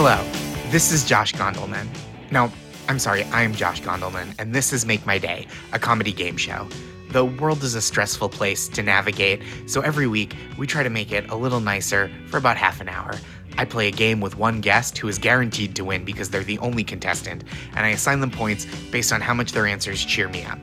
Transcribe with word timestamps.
Hello, 0.00 0.22
this 0.70 0.92
is 0.92 1.04
Josh 1.04 1.34
Gondelman. 1.34 1.88
No, 2.30 2.52
I'm 2.88 3.00
sorry, 3.00 3.24
I'm 3.32 3.52
Josh 3.52 3.82
Gondelman, 3.82 4.32
and 4.38 4.54
this 4.54 4.72
is 4.72 4.86
Make 4.86 5.04
My 5.04 5.18
Day, 5.18 5.48
a 5.72 5.80
comedy 5.80 6.12
game 6.12 6.36
show. 6.36 6.68
The 7.10 7.24
world 7.24 7.64
is 7.64 7.74
a 7.74 7.82
stressful 7.82 8.28
place 8.28 8.68
to 8.68 8.82
navigate, 8.84 9.42
so 9.66 9.80
every 9.80 10.06
week 10.06 10.36
we 10.56 10.68
try 10.68 10.84
to 10.84 10.88
make 10.88 11.10
it 11.10 11.28
a 11.30 11.34
little 11.34 11.58
nicer 11.58 12.12
for 12.28 12.36
about 12.36 12.56
half 12.56 12.80
an 12.80 12.88
hour. 12.88 13.16
I 13.56 13.64
play 13.64 13.88
a 13.88 13.90
game 13.90 14.20
with 14.20 14.38
one 14.38 14.60
guest 14.60 14.96
who 14.98 15.08
is 15.08 15.18
guaranteed 15.18 15.74
to 15.74 15.84
win 15.84 16.04
because 16.04 16.30
they're 16.30 16.44
the 16.44 16.60
only 16.60 16.84
contestant, 16.84 17.42
and 17.74 17.84
I 17.84 17.88
assign 17.88 18.20
them 18.20 18.30
points 18.30 18.68
based 18.92 19.12
on 19.12 19.20
how 19.20 19.34
much 19.34 19.50
their 19.50 19.66
answers 19.66 20.04
cheer 20.04 20.28
me 20.28 20.44
up. 20.44 20.60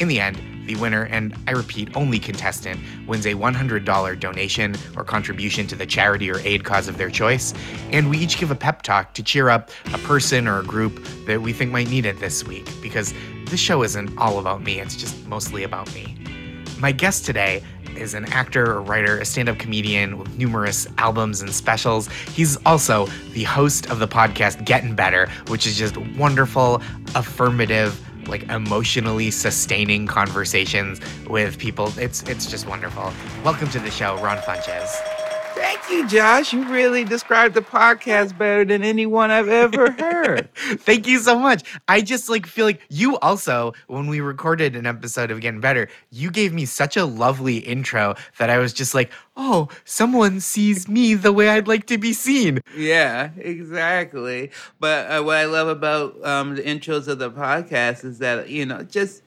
In 0.00 0.08
the 0.08 0.20
end, 0.20 0.40
the 0.74 0.80
winner, 0.80 1.04
and 1.04 1.34
I 1.48 1.52
repeat, 1.52 1.96
only 1.96 2.18
contestant, 2.18 2.80
wins 3.06 3.26
a 3.26 3.34
$100 3.34 4.20
donation 4.20 4.76
or 4.96 5.04
contribution 5.04 5.66
to 5.66 5.74
the 5.74 5.86
charity 5.86 6.30
or 6.30 6.38
aid 6.40 6.64
cause 6.64 6.86
of 6.86 6.96
their 6.96 7.10
choice, 7.10 7.52
and 7.90 8.08
we 8.08 8.18
each 8.18 8.38
give 8.38 8.50
a 8.50 8.54
pep 8.54 8.82
talk 8.82 9.14
to 9.14 9.22
cheer 9.22 9.48
up 9.48 9.70
a 9.92 9.98
person 9.98 10.46
or 10.46 10.60
a 10.60 10.64
group 10.64 11.04
that 11.26 11.42
we 11.42 11.52
think 11.52 11.72
might 11.72 11.88
need 11.88 12.06
it 12.06 12.20
this 12.20 12.44
week, 12.46 12.68
because 12.80 13.12
this 13.46 13.58
show 13.58 13.82
isn't 13.82 14.16
all 14.16 14.38
about 14.38 14.62
me, 14.62 14.78
it's 14.78 14.94
just 14.94 15.26
mostly 15.26 15.64
about 15.64 15.92
me. 15.92 16.16
My 16.78 16.92
guest 16.92 17.26
today 17.26 17.62
is 17.96 18.14
an 18.14 18.24
actor, 18.26 18.76
a 18.76 18.80
writer, 18.80 19.18
a 19.18 19.24
stand 19.24 19.48
up 19.48 19.58
comedian 19.58 20.18
with 20.18 20.38
numerous 20.38 20.86
albums 20.98 21.42
and 21.42 21.52
specials. 21.52 22.08
He's 22.28 22.56
also 22.64 23.06
the 23.32 23.42
host 23.42 23.90
of 23.90 23.98
the 23.98 24.08
podcast 24.08 24.64
Getting 24.64 24.94
Better, 24.94 25.28
which 25.48 25.66
is 25.66 25.76
just 25.76 25.96
wonderful, 26.16 26.80
affirmative, 27.14 28.00
like 28.26 28.42
emotionally 28.44 29.30
sustaining 29.30 30.06
conversations 30.06 31.00
with 31.28 31.58
people. 31.58 31.92
It's 31.98 32.22
it's 32.24 32.50
just 32.50 32.66
wonderful. 32.66 33.12
Welcome 33.44 33.68
to 33.70 33.78
the 33.78 33.90
show, 33.90 34.16
Ron 34.22 34.38
Funches. 34.38 35.19
Thank 35.54 35.90
you, 35.90 36.06
Josh. 36.08 36.52
You 36.52 36.64
really 36.68 37.04
described 37.04 37.54
the 37.54 37.60
podcast 37.60 38.36
better 38.38 38.64
than 38.64 38.82
anyone 38.82 39.30
I've 39.30 39.48
ever 39.48 39.90
heard. 39.98 40.48
Thank 40.54 41.06
you 41.06 41.18
so 41.18 41.38
much. 41.38 41.62
I 41.88 42.00
just 42.00 42.28
like 42.28 42.46
feel 42.46 42.66
like 42.66 42.80
you 42.88 43.18
also, 43.18 43.72
when 43.88 44.06
we 44.06 44.20
recorded 44.20 44.76
an 44.76 44.86
episode 44.86 45.30
of 45.30 45.40
Getting 45.40 45.60
Better, 45.60 45.88
you 46.10 46.30
gave 46.30 46.52
me 46.52 46.64
such 46.64 46.96
a 46.96 47.04
lovely 47.04 47.58
intro 47.58 48.14
that 48.38 48.48
I 48.50 48.58
was 48.58 48.72
just 48.72 48.94
like, 48.94 49.10
oh, 49.36 49.68
someone 49.84 50.40
sees 50.40 50.88
me 50.88 51.14
the 51.14 51.32
way 51.32 51.48
I'd 51.48 51.68
like 51.68 51.86
to 51.88 51.98
be 51.98 52.12
seen. 52.12 52.60
yeah, 52.76 53.30
exactly. 53.36 54.50
But 54.78 55.10
uh, 55.10 55.22
what 55.22 55.36
I 55.36 55.44
love 55.46 55.68
about 55.68 56.24
um, 56.24 56.54
the 56.54 56.62
intros 56.62 57.08
of 57.08 57.18
the 57.18 57.30
podcast 57.30 58.04
is 58.04 58.18
that, 58.18 58.48
you 58.48 58.66
know, 58.66 58.82
just 58.82 59.22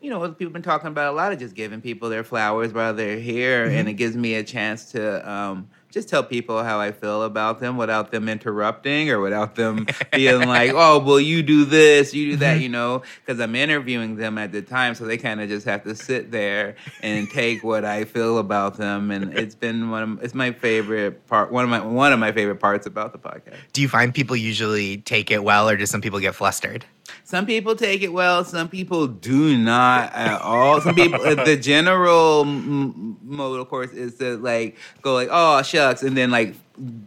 you 0.00 0.08
know, 0.08 0.20
people 0.28 0.46
have 0.46 0.52
been 0.54 0.62
talking 0.62 0.88
about 0.88 1.12
a 1.12 1.16
lot 1.16 1.32
of 1.32 1.38
just 1.38 1.54
giving 1.54 1.82
people 1.82 2.08
their 2.08 2.24
flowers 2.24 2.72
while 2.72 2.94
they're 2.94 3.18
here, 3.18 3.66
mm-hmm. 3.66 3.76
and 3.76 3.88
it 3.88 3.94
gives 3.94 4.16
me 4.16 4.34
a 4.34 4.42
chance 4.42 4.92
to 4.92 5.30
um, 5.30 5.68
just 5.90 6.08
tell 6.08 6.22
people 6.22 6.64
how 6.64 6.80
I 6.80 6.92
feel 6.92 7.22
about 7.22 7.60
them 7.60 7.76
without 7.76 8.10
them 8.10 8.26
interrupting 8.26 9.10
or 9.10 9.20
without 9.20 9.56
them 9.56 9.86
being 10.12 10.46
like, 10.46 10.72
oh, 10.74 11.00
well, 11.00 11.20
you 11.20 11.42
do 11.42 11.66
this, 11.66 12.14
you 12.14 12.30
do 12.30 12.36
that, 12.36 12.54
mm-hmm. 12.54 12.62
you 12.62 12.68
know, 12.70 13.02
because 13.24 13.40
I'm 13.40 13.54
interviewing 13.54 14.16
them 14.16 14.38
at 14.38 14.52
the 14.52 14.62
time, 14.62 14.94
so 14.94 15.04
they 15.04 15.18
kind 15.18 15.38
of 15.40 15.50
just 15.50 15.66
have 15.66 15.84
to 15.84 15.94
sit 15.94 16.30
there 16.30 16.76
and 17.02 17.28
take 17.28 17.62
what 17.62 17.84
I 17.84 18.04
feel 18.04 18.38
about 18.38 18.78
them, 18.78 19.10
and 19.10 19.36
it's 19.36 19.54
been 19.54 19.90
one 19.90 20.02
of 20.02 20.24
it's 20.24 20.34
my 20.34 20.52
favorite 20.52 21.26
part, 21.26 21.52
one 21.52 21.64
of 21.64 21.70
my 21.70 21.80
one 21.80 22.14
of 22.14 22.18
my 22.18 22.32
favorite 22.32 22.60
parts 22.60 22.86
about 22.86 23.12
the 23.12 23.18
podcast. 23.18 23.56
Do 23.74 23.82
you 23.82 23.88
find 23.88 24.14
people 24.14 24.34
usually 24.34 24.96
take 24.98 25.30
it 25.30 25.44
well, 25.44 25.68
or 25.68 25.76
do 25.76 25.84
some 25.84 26.00
people 26.00 26.20
get 26.20 26.34
flustered? 26.34 26.86
Some 27.24 27.46
people 27.46 27.76
take 27.76 28.02
it 28.02 28.12
well. 28.12 28.44
Some 28.44 28.68
people 28.68 29.06
do 29.06 29.56
not 29.56 30.12
at 30.14 30.40
all. 30.40 30.80
Some 30.80 30.94
people, 30.94 31.20
uh, 31.20 31.44
the 31.44 31.56
general 31.56 32.44
mode, 32.44 33.60
of 33.60 33.68
course, 33.68 33.92
is 33.92 34.16
to 34.16 34.36
like 34.38 34.76
go 35.02 35.14
like, 35.14 35.28
"Oh 35.30 35.62
shucks," 35.62 36.02
and 36.02 36.16
then 36.16 36.30
like 36.30 36.54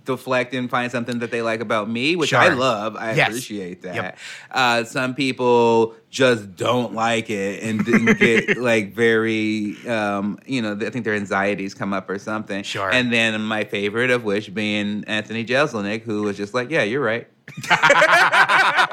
deflect 0.04 0.54
and 0.54 0.70
find 0.70 0.92
something 0.92 1.20
that 1.20 1.32
they 1.32 1.42
like 1.42 1.60
about 1.60 1.90
me, 1.90 2.16
which 2.16 2.30
sure. 2.30 2.40
I 2.40 2.50
love. 2.50 2.96
I 2.96 3.14
yes. 3.14 3.30
appreciate 3.30 3.82
that. 3.84 3.96
Yep. 3.96 4.18
Uh, 4.52 4.84
some 4.84 5.16
people 5.16 5.96
just 6.10 6.56
don't 6.56 6.94
like 6.94 7.30
it 7.30 7.64
and 7.64 7.86
get 8.20 8.58
like 8.62 8.94
very, 8.94 9.76
um, 9.88 10.40
you 10.46 10.62
know, 10.62 10.78
I 10.80 10.90
think 10.90 11.06
their 11.06 11.16
anxieties 11.16 11.74
come 11.74 11.94
up 11.94 12.10
or 12.10 12.20
something. 12.20 12.64
Sure. 12.64 12.92
And 12.92 13.12
then 13.12 13.42
my 13.44 13.64
favorite 13.64 14.12
of 14.12 14.24
which 14.24 14.54
being 14.54 15.04
Anthony 15.06 15.44
Jeselnik, 15.46 16.04
who 16.04 16.24
was 16.24 16.38
just 16.38 16.54
like, 16.54 16.70
"Yeah, 16.70 16.84
you're 16.84 17.02
right." 17.02 17.28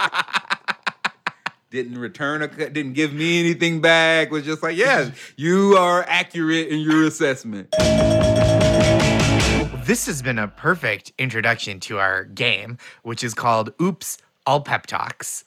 didn't 1.70 1.98
return 1.98 2.42
a 2.42 2.48
didn't 2.48 2.94
give 2.94 3.12
me 3.12 3.38
anything 3.38 3.80
back 3.80 4.32
was 4.32 4.44
just 4.44 4.60
like 4.60 4.76
yes 4.76 5.12
you 5.36 5.76
are 5.76 6.04
accurate 6.08 6.68
in 6.68 6.80
your 6.80 7.04
assessment. 7.04 7.70
This 9.86 10.06
has 10.06 10.20
been 10.20 10.38
a 10.38 10.48
perfect 10.48 11.12
introduction 11.16 11.78
to 11.80 11.98
our 11.98 12.24
game 12.24 12.76
which 13.04 13.22
is 13.22 13.34
called 13.34 13.72
oops 13.80 14.18
all 14.46 14.60
pep 14.60 14.86
talks. 14.86 15.44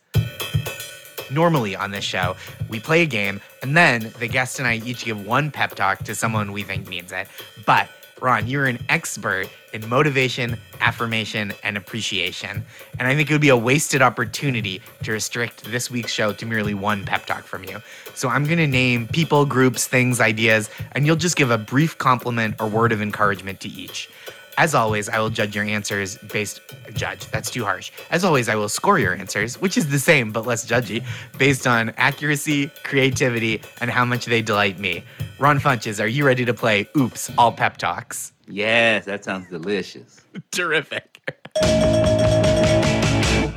Normally 1.29 1.75
on 1.75 1.91
this 1.91 2.05
show 2.05 2.37
we 2.69 2.79
play 2.79 3.01
a 3.01 3.05
game 3.05 3.41
and 3.61 3.75
then 3.75 4.13
the 4.19 4.27
guest 4.29 4.59
and 4.59 4.67
i 4.67 4.75
each 4.85 5.03
give 5.03 5.25
one 5.25 5.51
pep 5.51 5.75
talk 5.75 6.05
to 6.05 6.15
someone 6.15 6.53
we 6.53 6.63
think 6.63 6.87
means 6.87 7.11
it. 7.11 7.27
But 7.65 7.89
Ron, 8.23 8.47
you're 8.47 8.67
an 8.67 8.79
expert 8.87 9.49
in 9.73 9.87
motivation, 9.89 10.57
affirmation, 10.79 11.51
and 11.61 11.75
appreciation. 11.75 12.63
And 12.97 13.05
I 13.05 13.15
think 13.15 13.29
it 13.29 13.33
would 13.33 13.41
be 13.41 13.49
a 13.49 13.57
wasted 13.57 14.01
opportunity 14.01 14.81
to 15.03 15.11
restrict 15.11 15.65
this 15.65 15.91
week's 15.91 16.13
show 16.13 16.31
to 16.31 16.45
merely 16.45 16.73
one 16.73 17.03
pep 17.03 17.25
talk 17.25 17.43
from 17.43 17.65
you. 17.65 17.81
So 18.13 18.29
I'm 18.29 18.45
going 18.45 18.59
to 18.59 18.67
name 18.67 19.07
people, 19.09 19.45
groups, 19.45 19.87
things, 19.87 20.21
ideas, 20.21 20.69
and 20.93 21.05
you'll 21.05 21.17
just 21.17 21.35
give 21.35 21.51
a 21.51 21.57
brief 21.57 21.97
compliment 21.97 22.55
or 22.61 22.69
word 22.69 22.93
of 22.93 23.01
encouragement 23.01 23.59
to 23.59 23.67
each. 23.67 24.09
As 24.57 24.75
always, 24.75 25.09
I 25.09 25.19
will 25.19 25.29
judge 25.29 25.55
your 25.55 25.65
answers 25.65 26.17
based 26.17 26.61
judge. 26.93 27.29
That's 27.31 27.49
too 27.49 27.63
harsh. 27.63 27.91
As 28.11 28.23
always, 28.23 28.49
I 28.49 28.55
will 28.55 28.69
score 28.69 28.99
your 28.99 29.15
answers, 29.15 29.59
which 29.59 29.77
is 29.77 29.89
the 29.89 29.99
same 29.99 30.31
but 30.31 30.45
less 30.45 30.65
judgy, 30.65 31.03
based 31.37 31.65
on 31.65 31.89
accuracy, 31.97 32.71
creativity, 32.83 33.61
and 33.81 33.89
how 33.89 34.05
much 34.05 34.25
they 34.25 34.41
delight 34.41 34.79
me. 34.79 35.03
Ron 35.39 35.59
Funches, 35.59 36.01
are 36.01 36.07
you 36.07 36.25
ready 36.25 36.45
to 36.45 36.53
play 36.53 36.87
Oops 36.95 37.31
All 37.37 37.51
Pep 37.51 37.77
Talks? 37.77 38.31
Yes, 38.47 39.05
that 39.05 39.23
sounds 39.23 39.49
delicious. 39.49 40.21
Terrific. 40.51 41.31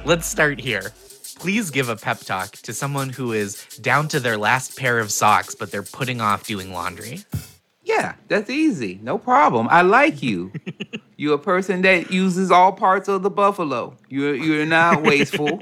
Let's 0.05 0.27
start 0.27 0.61
here. 0.61 0.93
Please 1.39 1.71
give 1.71 1.91
a 1.91 1.97
pep 1.97 2.21
talk 2.21 2.53
to 2.53 2.73
someone 2.73 3.11
who 3.11 3.33
is 3.33 3.67
down 3.81 4.09
to 4.09 4.21
their 4.21 4.39
last 4.39 4.79
pair 4.79 4.99
of 4.99 5.13
socks, 5.13 5.55
but 5.55 5.71
they're 5.71 5.83
putting 5.83 6.21
off 6.21 6.47
doing 6.47 6.73
laundry. 6.73 7.25
Yeah, 7.87 8.17
that's 8.27 8.51
easy. 8.51 8.99
No 9.01 9.17
problem. 9.17 9.69
I 9.71 9.83
like 9.83 10.21
you. 10.21 10.51
you're 11.17 11.37
a 11.37 11.39
person 11.39 11.83
that 11.83 12.11
uses 12.11 12.51
all 12.51 12.73
parts 12.73 13.09
of 13.09 13.23
the 13.23 13.31
buffalo. 13.31 13.97
You're 14.09 14.35
you're 14.35 14.67
not 14.67 15.03
wasteful. 15.05 15.61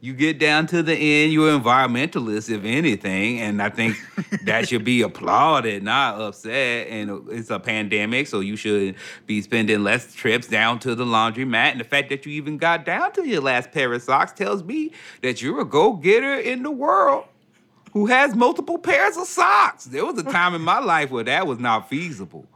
you 0.00 0.12
get 0.12 0.38
down 0.38 0.68
to 0.68 0.84
the 0.84 0.94
end, 0.94 1.32
you're 1.32 1.50
environmentalist, 1.58 2.48
if 2.48 2.64
anything, 2.64 3.40
and 3.40 3.60
I 3.60 3.70
think 3.70 3.96
that 4.44 4.68
should 4.68 4.84
be 4.84 5.02
applauded, 5.02 5.82
not 5.82 6.20
upset. 6.20 6.86
And 6.86 7.28
it's 7.30 7.50
a 7.50 7.58
pandemic, 7.58 8.28
so 8.28 8.38
you 8.38 8.54
should 8.54 8.94
be 9.26 9.42
spending 9.42 9.82
less 9.82 10.14
trips 10.14 10.46
down 10.46 10.78
to 10.80 10.94
the 10.94 11.04
laundromat. 11.04 11.72
And 11.72 11.80
the 11.80 11.84
fact 11.84 12.08
that 12.10 12.24
you 12.24 12.32
even 12.34 12.56
got 12.56 12.84
down 12.86 13.12
to 13.14 13.26
your 13.26 13.40
last 13.40 13.72
pair 13.72 13.92
of 13.92 14.00
socks 14.02 14.32
tells 14.32 14.62
me 14.62 14.92
that 15.22 15.42
you're 15.42 15.60
a 15.60 15.64
go-getter 15.64 16.34
in 16.34 16.62
the 16.62 16.70
world 16.70 17.24
who 17.92 18.06
has 18.06 18.34
multiple 18.34 18.78
pairs 18.78 19.16
of 19.16 19.26
socks. 19.26 19.84
There 19.84 20.04
was 20.04 20.18
a 20.18 20.22
time 20.30 20.54
in 20.54 20.62
my 20.62 20.78
life 20.78 21.10
where 21.10 21.24
that 21.24 21.46
was 21.46 21.58
not 21.58 21.88
feasible. 21.88 22.46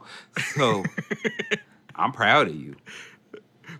So 0.55 0.83
I'm 1.95 2.11
proud 2.11 2.47
of 2.47 2.55
you. 2.55 2.75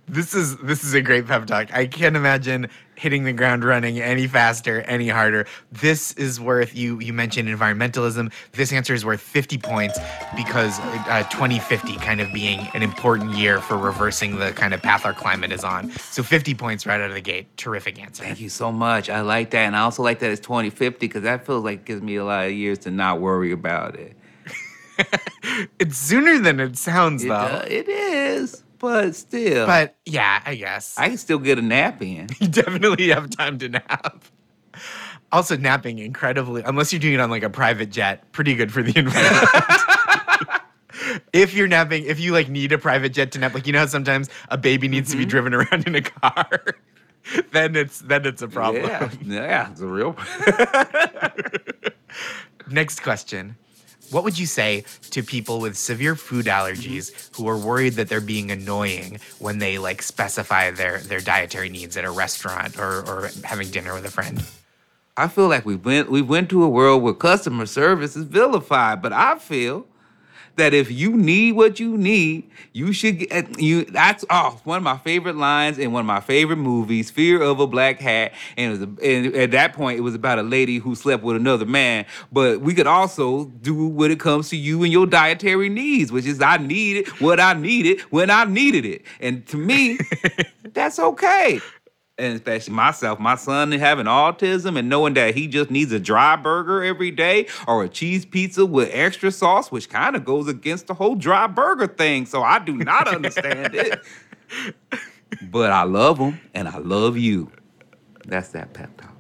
This 0.10 0.34
is 0.34 0.56
this 0.58 0.86
is 0.86 0.94
a 0.94 1.02
great 1.02 1.28
pep 1.28 1.46
talk. 1.48 1.74
I 1.74 1.86
can't 1.86 2.16
imagine 2.16 2.70
hitting 2.96 3.26
the 3.26 3.34
ground 3.34 3.66
running 3.66 4.00
any 4.00 4.26
faster, 4.26 4.82
any 4.84 5.10
harder. 5.10 5.46
This 5.74 6.14
is 6.14 6.40
worth 6.40 6.74
you. 6.74 7.02
You 7.02 7.12
mentioned 7.12 7.50
environmentalism. 7.50 8.32
This 8.54 8.72
answer 8.72 8.94
is 8.94 9.04
worth 9.04 9.20
50 9.20 9.58
points 9.58 10.00
because 10.34 10.80
uh, 10.80 11.28
2050 11.30 11.98
kind 11.98 12.22
of 12.22 12.32
being 12.32 12.70
an 12.74 12.84
important 12.84 13.36
year 13.36 13.60
for 13.60 13.78
reversing 13.78 14.38
the 14.38 14.54
kind 14.54 14.74
of 14.74 14.82
path 14.82 15.06
our 15.06 15.14
climate 15.14 15.52
is 15.52 15.66
on. 15.66 15.92
So 15.92 16.24
50 16.24 16.56
points 16.56 16.86
right 16.86 17.02
out 17.02 17.10
of 17.10 17.16
the 17.16 17.22
gate. 17.22 17.58
Terrific 17.58 18.02
answer. 18.02 18.24
Thank 18.24 18.40
you 18.40 18.50
so 18.50 18.72
much. 18.72 19.10
I 19.10 19.22
like 19.22 19.52
that, 19.52 19.66
and 19.66 19.76
I 19.76 19.82
also 19.82 20.04
like 20.04 20.20
that 20.20 20.32
it's 20.32 20.40
2050 20.40 21.00
because 21.06 21.24
that 21.24 21.46
feels 21.46 21.66
like 21.66 21.80
it 21.80 21.86
gives 21.86 22.02
me 22.02 22.16
a 22.16 22.24
lot 22.24 22.46
of 22.46 22.54
years 22.54 22.80
to 22.80 22.92
not 22.92 23.20
worry 23.20 23.52
about 23.52 23.98
it. 23.98 24.16
it's 25.80 25.98
sooner 25.98 26.40
than 26.40 26.62
it 26.62 26.78
sounds, 26.78 27.26
it, 27.26 27.28
though. 27.28 27.34
Uh, 27.34 27.66
it 27.68 27.90
is. 27.90 28.64
But 28.80 29.16
still. 29.16 29.66
But 29.66 29.96
yeah, 30.06 30.42
I 30.46 30.56
guess. 30.56 30.98
I 30.98 31.10
can 31.10 31.18
still 31.18 31.40
get 31.40 31.58
a 31.58 31.62
nap 31.62 32.02
in. 32.02 32.30
you 32.40 32.48
definitely 32.48 33.10
have 33.10 33.30
time 33.30 33.58
to 33.60 33.70
nap. 33.70 34.24
Also, 35.32 35.58
napping 35.58 36.00
incredibly, 36.00 36.64
unless 36.64 36.94
you're 36.94 37.00
doing 37.00 37.16
it 37.16 37.20
on 37.20 37.30
like 37.30 37.44
a 37.44 37.50
private 37.50 37.92
jet, 37.92 38.32
pretty 38.32 38.56
good 38.56 38.72
for 38.72 38.82
the 38.82 38.98
environment. 39.00 39.50
if 41.34 41.54
you're 41.54 41.68
napping, 41.68 42.06
if 42.06 42.20
you 42.20 42.32
like 42.32 42.48
need 42.50 42.72
a 42.72 42.78
private 42.78 43.10
jet 43.14 43.32
to 43.34 43.40
nap, 43.40 43.54
like 43.54 43.68
you 43.68 43.74
know 43.74 43.80
how 43.80 43.86
sometimes 43.88 44.30
a 44.50 44.58
baby 44.58 44.88
needs 44.88 45.10
mm-hmm. 45.10 45.14
to 45.14 45.18
be 45.18 45.24
mm-hmm. 45.24 45.30
driven 45.30 45.54
around 45.54 45.88
in 45.88 45.96
a 45.96 46.02
car, 46.02 46.62
then 47.52 47.76
it's 47.76 48.00
then 48.00 48.26
it's 48.26 48.42
a 48.42 48.48
problem. 48.48 48.84
Yeah, 48.86 49.10
yeah 49.26 49.72
it's 49.72 49.82
a 49.82 49.88
real. 49.88 50.16
Next 52.70 53.02
question. 53.02 53.58
What 54.10 54.24
would 54.24 54.40
you 54.40 54.46
say 54.46 54.86
to 55.12 55.22
people 55.22 55.60
with 55.60 55.76
severe 55.76 56.16
food 56.16 56.46
allergies 56.46 57.36
who 57.36 57.48
are 57.50 57.58
worried 57.58 57.94
that 57.94 58.08
they're 58.08 58.22
being 58.22 58.52
annoying 58.52 59.20
when 59.40 59.60
they 59.60 59.78
like 59.78 60.02
specify 60.02 60.72
their 60.72 61.00
their 61.00 61.20
dietary 61.20 61.70
needs 61.70 61.98
at 61.98 62.06
a 62.06 62.12
restaurant 62.12 62.80
or, 62.80 63.06
or 63.08 63.30
having 63.44 63.70
dinner 63.70 63.94
with 63.94 64.06
a 64.06 64.12
friend? 64.12 64.46
I 65.18 65.28
feel 65.28 65.50
like 65.50 65.66
we 65.66 65.76
went 65.76 66.10
we 66.10 66.22
went 66.22 66.50
to 66.52 66.64
a 66.64 66.70
world 66.70 67.04
where 67.04 67.14
customer 67.14 67.66
service 67.66 68.16
is 68.16 68.24
vilified, 68.24 69.02
but 69.02 69.12
I 69.12 69.40
feel 69.40 69.86
that 70.58 70.74
if 70.74 70.92
you 70.92 71.16
need 71.16 71.54
what 71.54 71.80
you 71.80 71.98
need, 71.98 72.50
you 72.74 72.92
should 72.92 73.20
get 73.20 73.60
you. 73.60 73.86
That's 73.86 74.26
oh, 74.30 74.60
one 74.64 74.78
of 74.78 74.84
my 74.84 74.98
favorite 74.98 75.36
lines 75.36 75.78
in 75.78 75.92
one 75.92 76.02
of 76.02 76.06
my 76.06 76.20
favorite 76.20 76.58
movies, 76.58 77.10
Fear 77.10 77.42
of 77.42 77.60
a 77.60 77.68
Black 77.68 78.00
Hat. 78.00 78.34
And, 78.58 78.74
it 78.74 78.80
was 78.80 78.82
a, 78.82 79.06
and 79.06 79.36
at 79.36 79.52
that 79.52 79.74
point, 79.74 79.98
it 79.98 80.02
was 80.02 80.16
about 80.16 80.40
a 80.40 80.44
lady 80.44 80.78
who 80.78 80.96
slept 80.96 81.24
with 81.24 81.36
another 81.36 81.66
man. 81.66 82.06
But 82.32 82.62
we 82.62 82.74
could 82.74 82.88
also 82.88 83.46
do 83.46 83.88
when 83.88 84.12
it 84.12 84.20
comes 84.20 84.50
to 84.50 84.58
you 84.58 84.84
and 84.84 84.92
your 84.92 85.08
dietary 85.08 85.70
needs, 85.70 86.12
which 86.12 86.26
is 86.26 86.42
I 86.42 86.58
needed 86.58 87.08
what 87.20 87.40
I 87.40 87.54
needed 87.54 88.02
when 88.10 88.30
I 88.30 88.46
needed 88.46 88.86
it. 88.86 89.04
And 89.20 89.46
to 89.48 89.58
me, 89.58 90.00
that's 90.74 91.00
okay 91.00 91.62
and 92.18 92.34
especially 92.36 92.74
myself, 92.74 93.20
my 93.20 93.36
son 93.36 93.72
having 93.72 94.06
autism 94.06 94.78
and 94.78 94.90
knowing 94.90 95.14
that 95.14 95.36
he 95.36 95.48
just 95.48 95.70
needs 95.70 95.92
a 95.92 96.00
dry 96.00 96.36
burger 96.36 96.84
every 96.84 97.12
day 97.12 97.48
or 97.68 97.84
a 97.84 97.90
cheese 97.90 98.26
pizza 98.26 98.66
with 98.66 98.90
extra 98.92 99.32
sauce, 99.32 99.72
which 99.72 99.90
kind 99.90 100.16
of 100.16 100.26
goes 100.26 100.48
against 100.48 100.88
the 100.88 100.94
whole 100.94 101.16
dry 101.16 101.48
burger 101.48 101.88
thing. 101.88 102.26
So 102.26 102.42
I 102.42 102.60
do 102.60 102.76
not 102.76 103.08
understand 103.14 103.76
it. 103.76 104.00
But 105.52 105.72
I 105.72 105.84
love 105.84 106.18
him 106.18 106.40
and 106.54 106.68
I 106.68 106.78
love 106.78 107.18
you. 107.18 107.52
That's 108.26 108.50
that 108.50 108.74
pep 108.74 108.96
talk. 108.98 109.14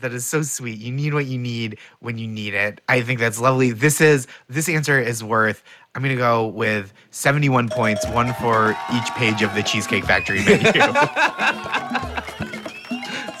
That 0.00 0.12
is 0.12 0.26
so 0.26 0.42
sweet. 0.42 0.78
You 0.78 0.90
need 0.90 1.14
what 1.14 1.26
you 1.26 1.38
need 1.38 1.78
when 2.00 2.18
you 2.18 2.26
need 2.26 2.54
it. 2.54 2.80
I 2.88 3.02
think 3.02 3.20
that's 3.20 3.40
lovely. 3.40 3.70
This 3.70 4.00
is 4.00 4.26
this 4.48 4.68
answer 4.68 4.98
is 4.98 5.22
worth 5.22 5.62
I'm 5.94 6.02
gonna 6.02 6.16
go 6.16 6.46
with 6.46 6.92
71 7.10 7.68
points, 7.68 8.08
one 8.08 8.32
for 8.34 8.70
each 8.94 9.10
page 9.10 9.42
of 9.42 9.54
the 9.54 9.62
Cheesecake 9.62 10.04
Factory 10.04 10.42
menu. 10.42 10.72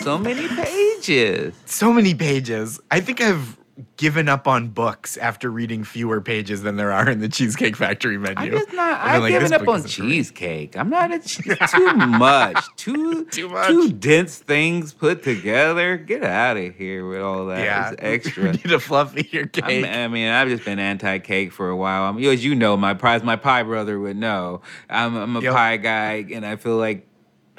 so 0.02 0.18
many 0.18 0.48
pages. 0.48 1.54
So 1.66 1.92
many 1.92 2.14
pages. 2.14 2.80
I 2.90 3.00
think 3.00 3.20
I've 3.20 3.56
given 3.96 4.28
up 4.28 4.46
on 4.46 4.68
books 4.68 5.16
after 5.16 5.50
reading 5.50 5.84
fewer 5.84 6.20
pages 6.20 6.62
than 6.62 6.76
there 6.76 6.92
are 6.92 7.08
in 7.08 7.20
the 7.20 7.28
Cheesecake 7.28 7.76
Factory 7.76 8.18
menu. 8.18 8.36
I'm 8.36 8.50
just 8.50 8.72
not. 8.72 9.00
I've 9.00 9.22
like, 9.22 9.32
given 9.32 9.52
up 9.52 9.66
on 9.66 9.84
cheesecake. 9.84 10.76
I'm 10.76 10.90
not 10.90 11.12
a 11.12 11.18
too 11.20 11.94
much. 11.94 12.64
Too 12.76 13.24
too 13.30 13.48
much. 13.48 13.68
Too 13.68 13.92
dense 13.92 14.38
things 14.38 14.92
put 14.92 15.22
together. 15.22 15.96
Get 15.96 16.24
out 16.24 16.56
of 16.56 16.74
here 16.74 17.06
with 17.06 17.20
all 17.20 17.46
that. 17.46 17.64
Yeah, 17.64 17.90
it's 17.90 18.02
extra. 18.02 18.44
you 18.46 18.52
need 18.52 18.72
a 18.72 18.78
fluffier 18.78 19.50
cake. 19.50 19.64
I'm, 19.64 19.84
i 19.84 20.08
mean, 20.08 20.28
I've 20.28 20.48
just 20.48 20.64
been 20.64 20.78
anti-cake 20.78 21.52
for 21.52 21.70
a 21.70 21.76
while. 21.76 22.04
I'm, 22.04 22.22
as 22.22 22.44
you 22.44 22.54
know, 22.54 22.76
my 22.76 22.94
prize, 22.94 23.22
my 23.22 23.36
pie 23.36 23.62
brother 23.62 23.98
would 23.98 24.16
know. 24.16 24.62
I'm, 24.90 25.16
I'm 25.16 25.36
a 25.36 25.40
yep. 25.40 25.54
pie 25.54 25.76
guy, 25.76 26.26
and 26.32 26.44
I 26.44 26.56
feel 26.56 26.76
like 26.76 27.06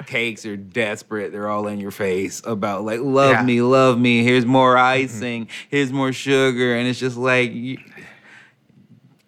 cakes 0.06 0.46
are 0.46 0.56
desperate. 0.56 1.32
They're 1.32 1.48
all 1.48 1.66
in 1.66 1.80
your 1.80 1.90
face 1.90 2.42
about 2.44 2.84
like, 2.84 3.00
love 3.00 3.32
yeah. 3.32 3.42
me, 3.42 3.62
love 3.62 3.98
me. 3.98 4.22
Here's 4.22 4.46
more 4.46 4.74
mm-hmm. 4.74 5.04
icing. 5.04 5.46
Mm-hmm. 5.46 5.68
Here's 5.70 5.92
more 5.92 6.12
sugar, 6.12 6.76
and 6.76 6.88
it's 6.88 6.98
just 6.98 7.16
like, 7.16 7.52
you, 7.52 7.78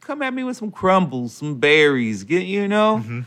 come 0.00 0.22
at 0.22 0.32
me 0.32 0.44
with 0.44 0.56
some 0.56 0.70
crumbles, 0.70 1.34
some 1.34 1.58
berries. 1.58 2.24
Get 2.24 2.44
you 2.44 2.68
know. 2.68 2.98
Mm-hmm. 2.98 3.20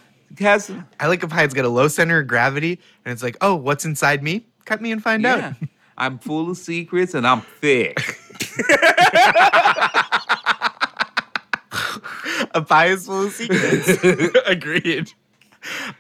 Has, 0.44 0.72
I 1.00 1.08
like 1.08 1.22
a 1.24 1.28
pie. 1.28 1.44
It's 1.44 1.54
got 1.54 1.66
a 1.66 1.70
low 1.70 1.90
center 1.90 2.20
of 2.20 2.28
gravity, 2.28 2.80
and 3.04 3.12
it's 3.12 3.24
like, 3.24 3.36
oh, 3.42 3.56
what's 3.56 3.84
inside 3.84 4.24
me? 4.24 4.46
Cut 4.66 4.82
me 4.82 4.92
and 4.92 5.04
find 5.04 5.24
yeah. 5.24 5.54
out. 5.62 5.70
I'm 5.98 6.18
full 6.18 6.50
of 6.52 6.58
secrets, 6.58 7.14
and 7.14 7.28
I'm 7.28 7.42
thick. 7.42 7.98
a 12.54 12.62
pie 12.62 12.88
is 12.88 13.06
full 13.06 13.26
of 13.26 13.34
secrets. 13.34 14.02
Agreed. 14.46 15.12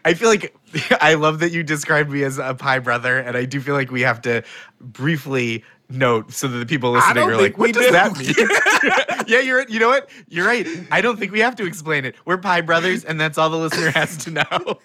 I 0.06 0.13
feel 0.13 0.29
like 0.29 0.56
I 1.01 1.15
love 1.15 1.39
that 1.39 1.51
you 1.51 1.63
described 1.63 2.09
me 2.11 2.23
as 2.23 2.38
a 2.38 2.53
pie 2.53 2.79
brother, 2.79 3.17
and 3.17 3.35
I 3.38 3.45
do 3.45 3.59
feel 3.61 3.75
like 3.75 3.91
we 3.91 4.01
have 4.01 4.21
to 4.23 4.44
briefly 4.79 5.63
note 5.89 6.31
so 6.31 6.47
that 6.47 6.57
the 6.57 6.65
people 6.65 6.91
listening 6.91 7.23
are 7.23 7.38
like, 7.38 7.57
"What 7.57 7.73
does 7.73 7.85
do. 7.88 7.91
that 7.91 8.17
mean?" 8.17 9.27
yeah, 9.27 9.39
you're. 9.39 9.67
You 9.67 9.79
know 9.79 9.89
what? 9.89 10.09
You're 10.27 10.45
right. 10.45 10.67
I 10.91 11.01
don't 11.01 11.17
think 11.17 11.31
we 11.31 11.39
have 11.39 11.56
to 11.57 11.65
explain 11.65 12.06
it. 12.06 12.15
We're 12.25 12.38
pie 12.38 12.61
brothers, 12.61 13.03
and 13.03 13.19
that's 13.19 13.38
all 13.38 13.50
the 13.50 13.57
listener 13.57 13.91
has 13.91 14.17
to 14.25 14.31
know. 14.31 14.79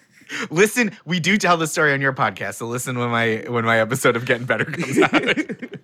listen, 0.49 0.91
we 1.05 1.19
do 1.19 1.37
tell 1.37 1.57
the 1.57 1.67
story 1.67 1.93
on 1.93 2.01
your 2.01 2.13
podcast, 2.13 2.55
so 2.55 2.67
listen 2.67 2.97
when 2.97 3.09
my 3.09 3.45
when 3.47 3.65
my 3.65 3.79
episode 3.79 4.15
of 4.15 4.25
Getting 4.25 4.45
Better 4.45 4.65
comes 4.65 4.99
out. 4.99 5.81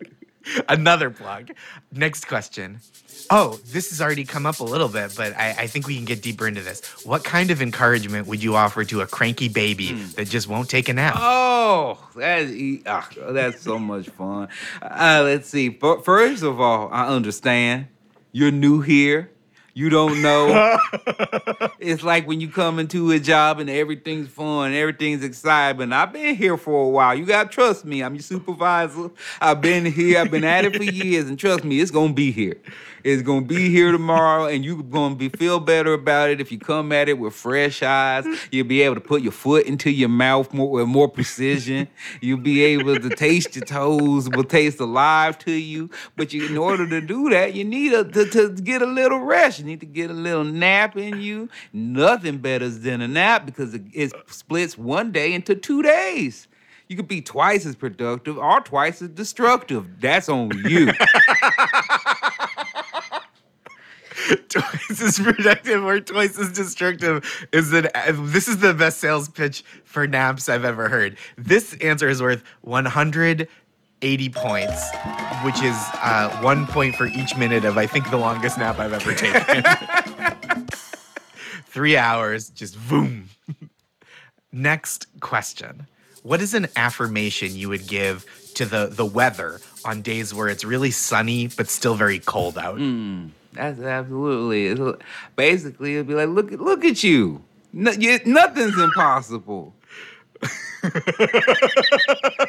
Another 0.70 1.10
plug. 1.10 1.52
Next 1.92 2.28
question. 2.28 2.80
Oh, 3.30 3.60
this 3.68 3.90
has 3.90 4.02
already 4.02 4.26
come 4.26 4.46
up 4.46 4.60
a 4.60 4.64
little 4.64 4.88
bit, 4.88 5.14
but 5.16 5.36
I, 5.38 5.56
I, 5.60 5.68
think 5.68 5.88
we 5.88 5.96
can 5.96 6.06
get 6.06 6.22
deeper 6.22 6.48
into 6.48 6.62
this. 6.62 6.82
What 7.06 7.24
kind 7.24 7.52
of 7.52 7.62
encouragement 7.62 8.28
would 8.28 8.44
you 8.44 8.56
offer 8.56 8.84
to 8.84 9.02
a 9.02 9.08
cranky 9.08 9.48
baby 9.48 9.90
mm. 9.90 10.16
that 10.16 10.28
just 10.28 10.48
won't 10.48 10.70
take 10.70 10.90
a 10.90 10.94
nap? 10.94 11.16
Oh, 11.18 12.00
that's, 12.16 12.52
oh, 12.86 13.34
that's 13.34 13.62
so 13.62 13.78
much 13.80 14.10
fun. 14.10 14.50
Uh, 14.82 15.22
let's 15.24 15.48
see. 15.48 15.70
First 15.70 16.44
of 16.44 16.60
all, 16.60 16.90
I 16.92 17.08
understand 17.08 17.88
you're 18.32 18.52
new 18.52 18.82
here. 18.82 19.32
You 19.74 19.90
don't 19.90 20.22
know. 20.22 20.78
it's 21.80 22.04
like 22.04 22.28
when 22.28 22.42
you 22.42 22.50
come 22.50 22.78
into 22.78 23.12
a 23.12 23.20
job 23.20 23.60
and 23.60 23.70
everything's 23.70 24.28
fun, 24.28 24.74
everything's 24.74 25.24
exciting. 25.24 25.94
I've 25.94 26.12
been 26.12 26.36
here 26.36 26.58
for 26.58 26.84
a 26.84 26.90
while. 26.90 27.16
You 27.16 27.26
gotta 27.26 27.48
trust 27.48 27.86
me. 27.86 28.04
I'm 28.04 28.14
your 28.14 28.22
supervisor. 28.22 29.12
I've 29.40 29.62
been 29.62 29.86
here. 29.86 30.20
I've 30.20 30.32
been 30.32 30.44
at 30.44 30.66
it 30.66 30.76
for 30.76 30.84
years, 30.84 31.30
and 31.30 31.40
trust 31.40 31.64
me, 31.64 31.80
it's 31.80 31.92
gonna 31.92 32.14
be 32.14 32.32
here. 32.32 32.58
It's 33.04 33.24
gonna 33.24 33.46
be 33.46 33.70
here 33.70 33.92
tomorrow, 33.92 34.46
and 34.46 34.64
you're 34.64 34.84
gonna 34.84 35.16
be 35.16 35.30
feel 35.30 35.60
better 35.60 35.94
about 35.94 36.30
it 36.30 36.42
if 36.42 36.52
you 36.52 36.60
come 36.60 36.92
at 36.92 37.10
it 37.10 37.18
with 37.18 37.34
fresh 37.34 37.82
eyes. 37.82 38.26
You'll 38.52 38.68
be 38.68 38.82
able 38.82 38.96
to 38.96 39.02
put 39.02 39.22
your 39.22 39.32
foot 39.32 39.66
into 39.66 39.90
your 39.90 40.10
mouth 40.10 40.54
more 40.54 40.70
with 40.70 40.88
more 40.88 41.08
precision. 41.08 41.88
You'll 42.20 42.40
be 42.40 42.64
able 42.64 43.00
to 43.00 43.10
taste 43.10 43.56
your 43.56 43.66
toes 43.66 44.30
will 44.30 44.44
taste 44.44 44.80
alive 44.80 45.38
to 45.40 45.52
you. 45.52 45.90
But 46.16 46.34
you, 46.34 46.46
in 46.46 46.58
order 46.58 46.88
to 46.88 47.02
do 47.02 47.30
that, 47.30 47.54
you 47.54 47.64
need 47.64 47.94
a, 47.94 48.04
to, 48.04 48.26
to 48.26 48.50
get 48.50 48.82
a 48.82 48.86
little 48.86 49.20
rest. 49.20 49.61
You 49.62 49.68
need 49.68 49.80
to 49.80 49.86
get 49.86 50.10
a 50.10 50.14
little 50.14 50.44
nap 50.44 50.98
in 50.98 51.22
you. 51.22 51.50
Nothing 51.72 52.40
better 52.40 52.68
than 52.70 53.02
a 53.02 53.08
nap 53.08 53.46
because 53.46 53.74
it, 53.74 53.84
it 53.94 54.12
splits 54.28 54.78
one 54.78 55.12
day 55.12 55.34
into 55.34 55.56
two 55.56 55.82
days 55.82 56.48
you 56.92 56.98
could 56.98 57.08
be 57.08 57.22
twice 57.22 57.66
as 57.66 57.78
productive 57.78 58.38
or 58.38 58.60
twice 58.60 59.02
as 59.02 59.08
destructive. 59.08 60.02
That's 60.02 60.28
on 60.28 60.52
you. 60.68 60.88
twice 64.50 65.02
as 65.02 65.18
productive 65.18 65.86
or 65.86 66.02
twice 66.02 66.38
as 66.38 66.52
destructive 66.52 67.48
is 67.54 67.70
that 67.72 67.94
this 68.14 68.50
is 68.50 68.58
the 68.58 68.74
best 68.74 69.00
sales 69.00 69.30
pitch 69.30 69.64
for 69.86 70.06
naps 70.06 70.50
I've 70.50 70.66
ever 70.66 70.90
heard. 70.90 71.16
This 71.38 71.78
answer 71.78 72.10
is 72.10 72.22
worth 72.22 72.44
180 74.02 74.30
points, 74.30 74.90
which 75.46 75.62
is 75.62 75.76
uh, 76.02 76.36
one 76.42 76.66
point 76.66 76.96
for 76.96 77.06
each 77.06 77.38
minute 77.38 77.66
of 77.66 77.78
I 77.78 77.86
think 77.86 78.10
the 78.10 78.18
longest 78.18 78.58
nap 78.58 78.80
I've 78.80 78.94
ever 78.94 79.14
taken. 79.14 79.64
Three 81.66 81.96
hours, 81.98 82.50
just 82.50 82.78
boom. 82.90 83.30
Next 84.52 85.06
question. 85.20 85.86
What 86.24 86.42
is 86.42 86.56
an 86.56 86.68
affirmation 86.76 87.56
you 87.56 87.70
would 87.70 87.88
give 87.88 88.26
to 88.56 88.66
the 88.66 88.88
the 88.88 89.06
weather 89.06 89.62
on 89.86 90.02
days 90.02 90.34
where 90.34 90.50
it's 90.50 90.64
really 90.64 90.92
sunny 90.92 91.48
but 91.48 91.70
still 91.70 91.96
very 91.96 92.20
cold 92.20 92.58
out? 92.58 92.78
Mm. 92.78 93.30
That's 93.54 93.80
absolutely. 93.80 94.96
Basically, 95.36 95.96
it'd 95.96 96.08
be 96.08 96.16
like, 96.16 96.30
look, 96.30 96.52
look 96.52 96.84
at 96.86 97.04
you. 97.04 97.44
No, 97.72 97.92
you 97.92 98.20
nothing's 98.26 98.80
impossible. 98.80 99.76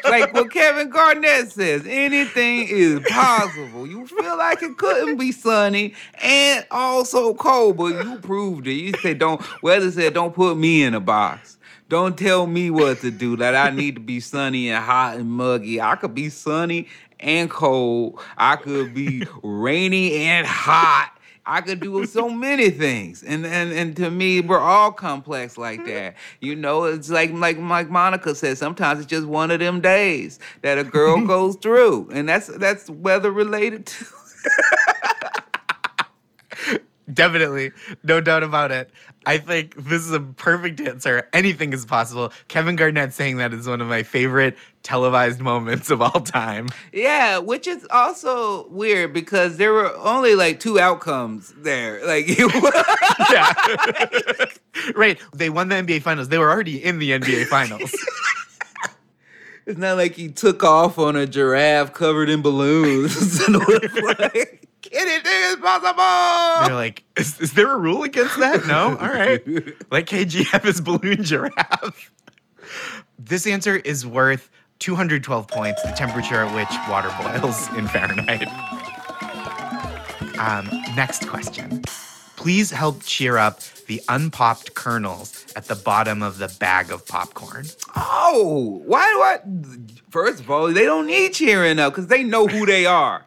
Like 0.04 0.32
what 0.32 0.50
Kevin 0.50 0.88
Garnett 0.88 1.50
says, 1.50 1.84
anything 1.86 2.66
is 2.68 3.00
possible. 3.08 3.86
You 3.86 4.06
feel 4.06 4.38
like 4.38 4.62
it 4.62 4.78
couldn't 4.78 5.18
be 5.18 5.32
sunny 5.32 5.94
and 6.22 6.66
also 6.70 7.34
cold, 7.34 7.76
but 7.76 8.04
you 8.04 8.18
proved 8.20 8.66
it. 8.66 8.72
You 8.74 8.92
said 9.02 9.18
don't. 9.18 9.42
Weather 9.62 9.90
said 9.90 10.14
don't 10.14 10.34
put 10.34 10.56
me 10.56 10.82
in 10.82 10.94
a 10.94 11.00
box. 11.00 11.58
Don't 11.88 12.16
tell 12.16 12.46
me 12.46 12.70
what 12.70 13.00
to 13.00 13.10
do. 13.10 13.36
That 13.36 13.54
I 13.54 13.68
need 13.70 13.96
to 13.96 14.00
be 14.00 14.20
sunny 14.20 14.70
and 14.70 14.82
hot 14.82 15.16
and 15.16 15.30
muggy. 15.30 15.80
I 15.80 15.96
could 15.96 16.14
be 16.14 16.30
sunny 16.30 16.88
and 17.20 17.50
cold. 17.50 18.18
I 18.38 18.56
could 18.56 18.94
be 18.94 19.26
rainy 19.42 20.16
and 20.16 20.46
hot. 20.46 21.12
I 21.44 21.60
could 21.60 21.80
do 21.80 22.06
so 22.06 22.28
many 22.28 22.70
things. 22.70 23.22
And, 23.22 23.44
and 23.44 23.72
and 23.72 23.96
to 23.96 24.10
me, 24.10 24.40
we're 24.40 24.60
all 24.60 24.92
complex 24.92 25.58
like 25.58 25.80
mm-hmm. 25.80 25.90
that. 25.90 26.14
You 26.40 26.54
know, 26.54 26.84
it's 26.84 27.10
like 27.10 27.32
like 27.32 27.58
like 27.58 27.90
Monica 27.90 28.34
said, 28.34 28.58
sometimes 28.58 29.00
it's 29.00 29.08
just 29.08 29.26
one 29.26 29.50
of 29.50 29.60
them 29.60 29.80
days 29.80 30.38
that 30.62 30.78
a 30.78 30.84
girl 30.84 31.20
goes 31.26 31.56
through. 31.56 32.10
And 32.12 32.28
that's 32.28 32.46
that's 32.46 32.88
weather 32.88 33.30
related 33.30 33.86
too. 33.86 34.06
Definitely. 37.12 37.72
No 38.02 38.20
doubt 38.20 38.42
about 38.42 38.70
it. 38.70 38.90
I 39.24 39.38
think 39.38 39.74
this 39.76 40.02
is 40.02 40.12
a 40.12 40.20
perfect 40.20 40.80
answer. 40.80 41.28
Anything 41.32 41.72
is 41.72 41.84
possible. 41.84 42.32
Kevin 42.48 42.76
Garnett 42.76 43.12
saying 43.12 43.36
that 43.36 43.52
is 43.52 43.68
one 43.68 43.80
of 43.80 43.86
my 43.86 44.02
favorite 44.02 44.56
televised 44.82 45.40
moments 45.40 45.90
of 45.90 46.02
all 46.02 46.20
time. 46.20 46.68
Yeah, 46.92 47.38
which 47.38 47.66
is 47.66 47.86
also 47.90 48.68
weird 48.68 49.12
because 49.12 49.56
there 49.56 49.72
were 49.72 49.94
only 49.98 50.34
like 50.34 50.58
two 50.58 50.80
outcomes 50.80 51.54
there. 51.56 52.04
Like, 52.04 52.28
yeah. 53.30 53.52
right. 54.94 55.20
They 55.32 55.50
won 55.50 55.68
the 55.68 55.76
NBA 55.76 56.02
Finals. 56.02 56.28
They 56.28 56.38
were 56.38 56.50
already 56.50 56.82
in 56.82 56.98
the 56.98 57.10
NBA 57.12 57.46
Finals. 57.46 57.94
it's 59.66 59.78
not 59.78 59.96
like 59.96 60.14
he 60.14 60.28
took 60.28 60.62
off 60.64 60.98
on 60.98 61.16
a 61.16 61.26
giraffe 61.26 61.92
covered 61.92 62.28
in 62.28 62.42
balloons. 62.42 63.48
like, 63.48 64.58
anything 64.92 65.32
is 65.32 65.56
possible. 65.56 66.66
They're 66.66 66.74
like, 66.74 67.04
is, 67.16 67.40
is 67.40 67.52
there 67.52 67.72
a 67.72 67.78
rule 67.78 68.02
against 68.02 68.38
that? 68.38 68.66
No? 68.66 68.96
All 69.00 69.08
right. 69.08 69.44
Let 69.90 70.06
KG 70.06 70.46
have 70.46 70.62
his 70.62 70.80
balloon 70.80 71.22
giraffe. 71.22 72.10
This 73.18 73.46
answer 73.46 73.76
is 73.76 74.06
worth 74.06 74.50
212 74.78 75.48
points, 75.48 75.82
the 75.82 75.92
temperature 75.92 76.44
at 76.44 76.54
which 76.54 76.68
water 76.88 77.10
boils 77.40 77.68
in 77.76 77.86
Fahrenheit. 77.88 78.48
Um, 80.38 80.68
next 80.96 81.28
question. 81.28 81.82
Please 82.36 82.70
help 82.72 83.02
cheer 83.04 83.36
up 83.36 83.60
the 83.86 84.02
unpopped 84.08 84.74
kernels 84.74 85.46
at 85.54 85.66
the 85.66 85.76
bottom 85.76 86.22
of 86.22 86.38
the 86.38 86.48
bag 86.58 86.90
of 86.90 87.06
popcorn. 87.06 87.66
Oh, 87.94 88.82
why 88.84 89.08
do 89.12 89.22
I? 89.22 89.78
First 90.10 90.40
of 90.40 90.50
all, 90.50 90.72
they 90.72 90.84
don't 90.84 91.06
need 91.06 91.34
cheering 91.34 91.78
up 91.78 91.92
because 91.92 92.08
they 92.08 92.24
know 92.24 92.48
who 92.48 92.66
they 92.66 92.86
are. 92.86 93.24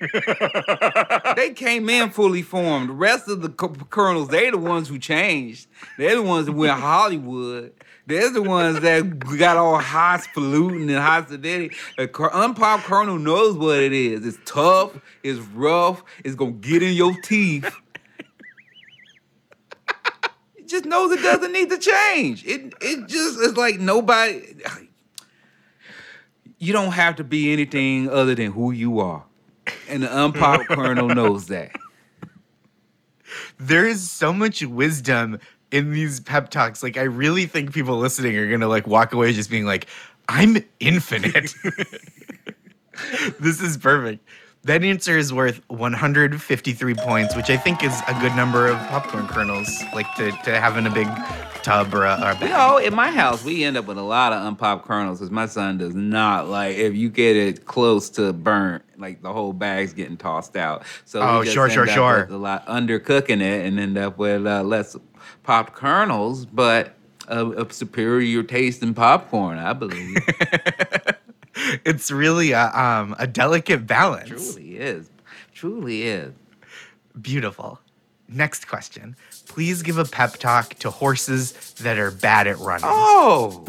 they 1.36 1.52
came 1.54 1.88
in 1.88 2.10
fully 2.10 2.42
formed. 2.42 2.90
The 2.90 2.94
rest 2.94 3.28
of 3.28 3.42
the 3.42 3.48
kernels, 3.48 4.28
they're 4.28 4.50
the 4.50 4.58
ones 4.58 4.88
who 4.88 4.98
changed. 4.98 5.68
They're 5.98 6.16
the 6.16 6.22
ones 6.22 6.46
that 6.46 6.52
went 6.52 6.78
Hollywood. 6.78 7.72
They're 8.06 8.30
the 8.30 8.42
ones 8.42 8.80
that 8.80 9.18
got 9.38 9.56
all 9.56 9.78
highfalutin 9.78 10.88
and 10.88 10.98
hostility. 10.98 11.74
The 11.96 12.30
unpopped 12.32 12.84
kernel 12.84 13.18
knows 13.18 13.56
what 13.56 13.80
it 13.80 13.92
is. 13.92 14.24
It's 14.24 14.38
tough. 14.44 14.92
It's 15.24 15.40
rough. 15.40 16.04
It's 16.24 16.36
gonna 16.36 16.52
get 16.52 16.84
in 16.84 16.94
your 16.94 17.20
teeth. 17.22 17.74
it 20.56 20.68
just 20.68 20.84
knows 20.84 21.10
it 21.10 21.22
doesn't 21.22 21.52
need 21.52 21.68
to 21.70 21.78
change. 21.78 22.46
It 22.46 22.74
it 22.80 23.08
just 23.08 23.40
is 23.40 23.56
like 23.56 23.80
nobody. 23.80 24.54
You 26.58 26.72
don't 26.72 26.92
have 26.92 27.16
to 27.16 27.24
be 27.24 27.52
anything 27.52 28.08
other 28.08 28.34
than 28.34 28.52
who 28.52 28.70
you 28.70 29.00
are, 29.00 29.24
and 29.88 30.02
the 30.02 30.24
unpopped 30.24 30.68
kernel 30.68 31.08
knows 31.08 31.46
that. 31.48 31.72
There 33.58 33.86
is 33.86 34.10
so 34.10 34.32
much 34.32 34.62
wisdom 34.62 35.38
in 35.70 35.92
these 35.92 36.20
pep 36.20 36.50
talks, 36.50 36.82
like 36.82 36.96
I 36.96 37.02
really 37.02 37.46
think 37.46 37.72
people 37.72 37.98
listening 37.98 38.36
are 38.36 38.50
gonna 38.50 38.68
like 38.68 38.86
walk 38.86 39.12
away 39.12 39.32
just 39.32 39.50
being 39.50 39.66
like, 39.66 39.86
I'm 40.28 40.56
infinite. 40.80 41.54
this 43.40 43.60
is 43.60 43.76
perfect. 43.76 44.26
That 44.66 44.82
answer 44.82 45.16
is 45.16 45.32
worth 45.32 45.60
153 45.68 46.94
points, 46.94 47.36
which 47.36 47.50
I 47.50 47.56
think 47.56 47.84
is 47.84 48.02
a 48.08 48.14
good 48.14 48.34
number 48.34 48.66
of 48.66 48.76
popcorn 48.88 49.28
kernels, 49.28 49.80
like 49.94 50.12
to, 50.16 50.32
to 50.32 50.60
have 50.60 50.76
in 50.76 50.88
a 50.88 50.90
big 50.90 51.06
tub 51.62 51.94
or 51.94 52.04
a, 52.04 52.14
or 52.14 52.32
a 52.32 52.34
bag. 52.34 52.42
You 52.42 52.48
know, 52.48 52.78
in 52.78 52.92
my 52.92 53.12
house, 53.12 53.44
we 53.44 53.62
end 53.62 53.76
up 53.76 53.86
with 53.86 53.96
a 53.96 54.02
lot 54.02 54.32
of 54.32 54.44
unpopped 54.44 54.84
kernels 54.84 55.20
because 55.20 55.30
my 55.30 55.46
son 55.46 55.78
does 55.78 55.94
not 55.94 56.48
like 56.48 56.74
if 56.74 56.96
you 56.96 57.10
get 57.10 57.36
it 57.36 57.64
close 57.64 58.10
to 58.10 58.32
burnt, 58.32 58.82
like 58.98 59.22
the 59.22 59.32
whole 59.32 59.52
bag's 59.52 59.92
getting 59.92 60.16
tossed 60.16 60.56
out. 60.56 60.82
So 61.04 61.20
oh, 61.20 61.44
sure, 61.44 61.70
sure, 61.70 61.86
sure. 61.86 62.26
A 62.28 62.36
lot 62.36 62.66
undercooking 62.66 63.40
it 63.40 63.66
and 63.66 63.78
end 63.78 63.96
up 63.96 64.18
with 64.18 64.48
uh, 64.48 64.64
less 64.64 64.96
popped 65.44 65.74
kernels, 65.74 66.44
but 66.44 66.96
a, 67.28 67.46
a 67.46 67.72
superior 67.72 68.42
taste 68.42 68.82
in 68.82 68.94
popcorn, 68.94 69.58
I 69.58 69.74
believe. 69.74 70.16
it's 71.86 72.10
really 72.10 72.50
a, 72.50 72.66
um, 72.76 73.14
a 73.18 73.26
delicate 73.26 73.86
balance. 73.86 74.28
Truly 74.28 74.76
is. 74.76 75.08
Truly 75.54 76.02
is. 76.02 76.34
Beautiful. 77.20 77.80
Next 78.28 78.66
question. 78.66 79.16
Please 79.46 79.82
give 79.82 79.96
a 79.96 80.04
pep 80.04 80.36
talk 80.36 80.74
to 80.80 80.90
horses 80.90 81.52
that 81.74 81.96
are 81.96 82.10
bad 82.10 82.48
at 82.48 82.58
running. 82.58 82.84
Oh. 82.88 83.64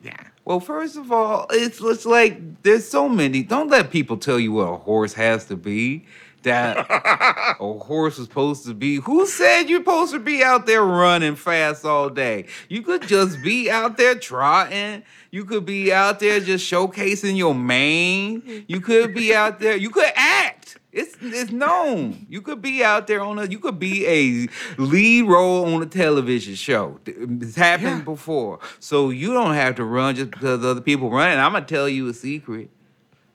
Yeah. 0.00 0.16
Well, 0.44 0.60
first 0.60 0.96
of 0.96 1.10
all, 1.10 1.46
it's, 1.50 1.80
it's 1.80 2.06
like 2.06 2.62
there's 2.62 2.88
so 2.88 3.08
many. 3.08 3.42
Don't 3.42 3.68
let 3.68 3.90
people 3.90 4.16
tell 4.16 4.38
you 4.38 4.52
what 4.52 4.68
a 4.68 4.76
horse 4.76 5.12
has 5.14 5.46
to 5.46 5.56
be 5.56 6.06
that 6.42 6.86
a 7.60 7.72
horse 7.78 8.18
is 8.18 8.26
supposed 8.26 8.64
to 8.66 8.74
be. 8.74 8.96
Who 8.96 9.26
said 9.26 9.64
you're 9.64 9.80
supposed 9.80 10.12
to 10.12 10.18
be 10.18 10.42
out 10.42 10.66
there 10.66 10.82
running 10.82 11.36
fast 11.36 11.84
all 11.84 12.10
day? 12.10 12.46
You 12.68 12.82
could 12.82 13.02
just 13.02 13.42
be 13.42 13.70
out 13.70 13.96
there 13.96 14.14
trotting. 14.14 15.02
You 15.30 15.44
could 15.44 15.64
be 15.64 15.92
out 15.92 16.20
there 16.20 16.40
just 16.40 16.70
showcasing 16.70 17.36
your 17.36 17.54
mane. 17.54 18.64
You 18.68 18.80
could 18.80 19.14
be 19.14 19.34
out 19.34 19.60
there. 19.60 19.76
You 19.76 19.90
could 19.90 20.10
act. 20.16 20.78
It's 20.92 21.16
it's 21.20 21.52
known. 21.52 22.26
You 22.28 22.42
could 22.42 22.60
be 22.60 22.82
out 22.82 23.06
there 23.06 23.20
on 23.20 23.38
a. 23.38 23.44
You 23.44 23.60
could 23.60 23.78
be 23.78 24.06
a 24.06 24.48
lead 24.80 25.22
role 25.22 25.72
on 25.72 25.82
a 25.82 25.86
television 25.86 26.56
show. 26.56 26.98
It's 27.06 27.54
happened 27.54 27.98
yeah. 27.98 28.04
before, 28.04 28.58
so 28.80 29.10
you 29.10 29.32
don't 29.32 29.54
have 29.54 29.76
to 29.76 29.84
run 29.84 30.16
just 30.16 30.32
because 30.32 30.64
other 30.64 30.80
people 30.80 31.10
run. 31.10 31.30
And 31.30 31.40
I'm 31.40 31.52
gonna 31.52 31.64
tell 31.64 31.88
you 31.88 32.08
a 32.08 32.14
secret. 32.14 32.70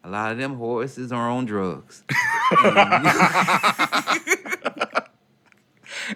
A 0.06 0.10
lot 0.10 0.32
of 0.32 0.38
them 0.38 0.58
horses 0.58 1.12
are 1.12 1.32
on 1.32 1.46
drugs. 1.46 2.04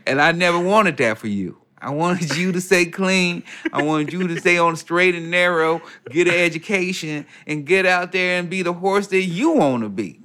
and 0.06 0.22
I 0.22 0.32
never 0.32 0.60
wanted 0.60 0.96
that 0.98 1.18
for 1.18 1.28
you. 1.28 1.58
I 1.82 1.90
wanted 1.90 2.38
you 2.38 2.52
to 2.52 2.62
stay 2.62 2.86
clean. 2.86 3.42
I 3.74 3.82
wanted 3.82 4.14
you 4.14 4.28
to 4.28 4.40
stay 4.40 4.60
on 4.60 4.76
straight 4.76 5.16
and 5.16 5.32
narrow, 5.32 5.82
get 6.12 6.28
an 6.28 6.36
education, 6.36 7.26
and 7.48 7.66
get 7.66 7.88
out 7.88 8.12
there 8.12 8.38
and 8.38 8.48
be 8.48 8.62
the 8.62 8.74
horse 8.74 9.08
that 9.08 9.24
you 9.24 9.54
want 9.54 9.82
to 9.82 9.90
be. 9.90 10.20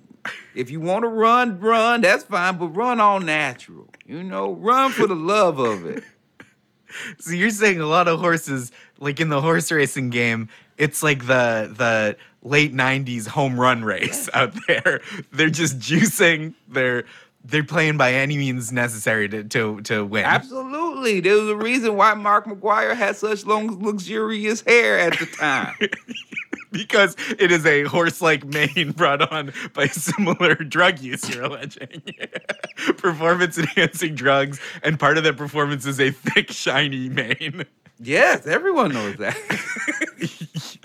If 0.54 0.70
you 0.70 0.80
want 0.80 1.04
to 1.04 1.08
run, 1.08 1.58
run, 1.58 2.02
that's 2.02 2.24
fine, 2.24 2.58
but 2.58 2.68
run 2.68 3.00
all 3.00 3.18
natural. 3.18 3.88
You 4.04 4.22
know, 4.22 4.52
run 4.52 4.90
for 4.90 5.06
the 5.06 5.16
love 5.16 5.58
of 5.58 5.86
it. 5.86 6.04
So 7.18 7.32
you're 7.32 7.50
saying 7.50 7.80
a 7.80 7.86
lot 7.86 8.08
of 8.08 8.20
horses, 8.20 8.70
like 9.00 9.20
in 9.20 9.28
the 9.28 9.40
horse 9.40 9.72
racing 9.72 10.10
game, 10.10 10.48
it's 10.76 11.02
like 11.02 11.26
the 11.26 11.72
the 11.76 12.16
late 12.44 12.72
90s 12.72 13.26
home 13.26 13.58
run 13.58 13.84
race 13.84 14.28
out 14.34 14.54
there. 14.68 15.00
They're 15.32 15.50
just 15.50 15.78
juicing. 15.78 16.54
They're 16.68 17.04
they're 17.46 17.64
playing 17.64 17.98
by 17.98 18.14
any 18.14 18.38
means 18.38 18.72
necessary 18.72 19.28
to 19.28 19.44
to 19.44 19.80
to 19.82 20.04
win. 20.04 20.24
Absolutely. 20.24 21.20
There 21.20 21.36
was 21.36 21.48
a 21.48 21.56
reason 21.56 21.96
why 21.96 22.14
Mark 22.14 22.46
McGwire 22.46 22.96
had 22.96 23.16
such 23.16 23.44
long 23.44 23.82
luxurious 23.84 24.62
hair 24.62 24.98
at 24.98 25.18
the 25.18 25.26
time. 25.26 25.76
because 26.74 27.16
it 27.38 27.52
is 27.52 27.64
a 27.64 27.84
horse-like 27.84 28.44
mane 28.44 28.92
brought 28.96 29.30
on 29.32 29.52
by 29.74 29.86
similar 29.86 30.54
drug 30.56 30.98
use, 30.98 31.32
you're 31.32 31.44
alleging. 31.44 32.02
performance 32.96 33.56
enhancing 33.56 34.14
drugs, 34.14 34.60
and 34.82 34.98
part 34.98 35.16
of 35.16 35.24
that 35.24 35.36
performance 35.36 35.86
is 35.86 36.00
a 36.00 36.10
thick, 36.10 36.50
shiny 36.50 37.08
mane. 37.08 37.64
Yes, 38.00 38.46
everyone 38.46 38.92
knows 38.92 39.16
that. 39.16 39.36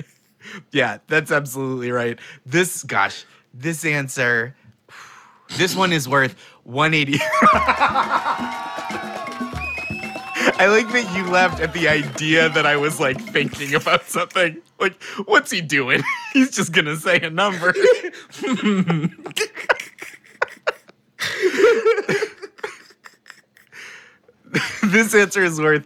yeah, 0.71 0.99
that's 1.07 1.31
absolutely 1.31 1.91
right. 1.91 2.19
This, 2.45 2.83
gosh, 2.83 3.25
this 3.53 3.85
answer, 3.85 4.55
this 5.57 5.75
one 5.75 5.91
is 5.93 6.07
worth 6.07 6.35
180. 6.63 7.19
I 10.61 10.67
like 10.67 10.89
that 10.89 11.15
you 11.15 11.25
laughed 11.29 11.61
at 11.61 11.73
the 11.73 11.87
idea 11.87 12.49
that 12.49 12.65
I 12.65 12.75
was 12.75 12.99
like 12.99 13.21
thinking 13.21 13.75
about 13.75 14.03
something. 14.09 14.61
Like, 14.77 15.01
what's 15.25 15.51
he 15.51 15.61
doing? 15.61 16.03
He's 16.33 16.51
just 16.51 16.73
gonna 16.73 16.97
say 16.97 17.17
a 17.21 17.29
number. 17.29 17.71
this 24.83 25.15
answer 25.15 25.43
is 25.43 25.61
worth 25.61 25.85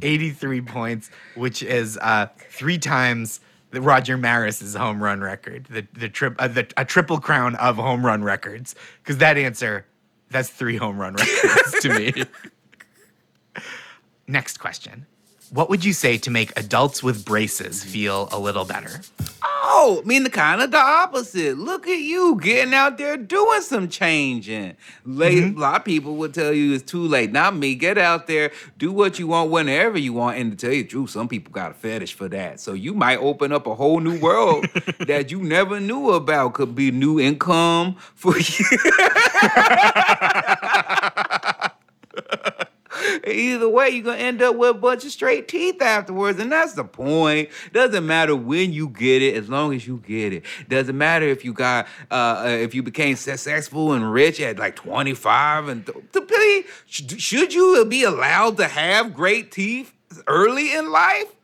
183 0.00 0.60
points, 0.62 1.10
which 1.36 1.62
is 1.62 1.98
uh, 1.98 2.26
three 2.50 2.78
times 2.78 3.40
the 3.70 3.80
Roger 3.80 4.16
Maris's 4.16 4.74
home 4.74 5.02
run 5.02 5.20
record, 5.20 5.66
the 5.66 5.86
the 5.92 6.08
trip 6.08 6.34
uh, 6.38 6.48
the 6.48 6.66
a 6.76 6.84
triple 6.84 7.20
crown 7.20 7.54
of 7.56 7.76
home 7.76 8.04
run 8.04 8.22
records. 8.22 8.74
Because 9.02 9.18
that 9.18 9.36
answer, 9.36 9.86
that's 10.30 10.50
three 10.50 10.76
home 10.76 10.98
run 10.98 11.14
records 11.14 11.80
to 11.80 11.88
me. 11.94 12.24
Next 14.26 14.58
question. 14.58 15.06
What 15.50 15.70
would 15.70 15.84
you 15.84 15.92
say 15.92 16.18
to 16.18 16.30
make 16.30 16.58
adults 16.58 17.02
with 17.02 17.24
braces 17.24 17.84
feel 17.84 18.28
a 18.32 18.38
little 18.38 18.64
better? 18.64 19.00
Oh, 19.86 19.96
No, 19.96 20.00
I 20.00 20.04
mean 20.04 20.22
the 20.24 20.30
kind 20.30 20.62
of 20.62 20.70
the 20.70 20.78
opposite. 20.78 21.58
Look 21.58 21.86
at 21.86 21.98
you 21.98 22.40
getting 22.40 22.72
out 22.72 22.96
there 22.96 23.18
doing 23.18 23.60
some 23.60 23.86
changing. 23.88 24.76
Late, 25.04 25.34
Mm-hmm. 25.44 25.58
a 25.58 25.60
lot 25.60 25.80
of 25.80 25.84
people 25.84 26.16
would 26.16 26.32
tell 26.32 26.52
you 26.54 26.72
it's 26.72 26.90
too 26.90 27.06
late. 27.06 27.30
Not 27.32 27.54
me. 27.56 27.74
Get 27.74 27.98
out 27.98 28.26
there, 28.26 28.50
do 28.78 28.90
what 28.92 29.18
you 29.18 29.26
want 29.26 29.50
whenever 29.50 29.98
you 29.98 30.14
want. 30.14 30.38
And 30.38 30.50
to 30.52 30.56
tell 30.56 30.72
you 30.74 30.84
the 30.84 30.88
truth, 30.88 31.10
some 31.10 31.28
people 31.28 31.52
got 31.52 31.72
a 31.72 31.74
fetish 31.74 32.14
for 32.14 32.28
that. 32.30 32.60
So 32.60 32.72
you 32.72 32.94
might 32.94 33.18
open 33.18 33.52
up 33.52 33.66
a 33.66 33.74
whole 33.74 34.00
new 34.00 34.18
world 34.20 34.64
that 35.06 35.30
you 35.30 35.42
never 35.42 35.78
knew 35.80 36.12
about. 36.12 36.54
Could 36.54 36.74
be 36.74 36.90
new 36.90 37.20
income 37.20 37.96
for 38.14 38.38
you. 38.38 38.64
Either 43.26 43.68
way, 43.68 43.88
you're 43.90 44.04
gonna 44.04 44.18
end 44.18 44.42
up 44.42 44.56
with 44.56 44.70
a 44.70 44.74
bunch 44.74 45.04
of 45.04 45.10
straight 45.10 45.48
teeth 45.48 45.80
afterwards, 45.80 46.38
and 46.38 46.52
that's 46.52 46.74
the 46.74 46.84
point. 46.84 47.48
Doesn't 47.72 48.06
matter 48.06 48.36
when 48.36 48.72
you 48.72 48.88
get 48.88 49.22
it, 49.22 49.34
as 49.36 49.48
long 49.48 49.74
as 49.74 49.86
you 49.86 50.02
get 50.06 50.32
it. 50.32 50.44
Doesn't 50.68 50.96
matter 50.96 51.26
if 51.26 51.44
you 51.44 51.52
got, 51.52 51.86
uh, 52.10 52.44
uh, 52.44 52.48
if 52.48 52.74
you 52.74 52.82
became 52.82 53.16
successful 53.16 53.92
and 53.92 54.12
rich 54.12 54.40
at 54.40 54.58
like 54.58 54.76
25, 54.76 55.68
and 55.68 55.86
th- 55.86 56.66
should 56.86 57.54
you 57.54 57.84
be 57.86 58.04
allowed 58.04 58.56
to 58.58 58.68
have 58.68 59.14
great 59.14 59.50
teeth 59.50 59.92
early 60.26 60.74
in 60.74 60.90
life? 60.90 61.34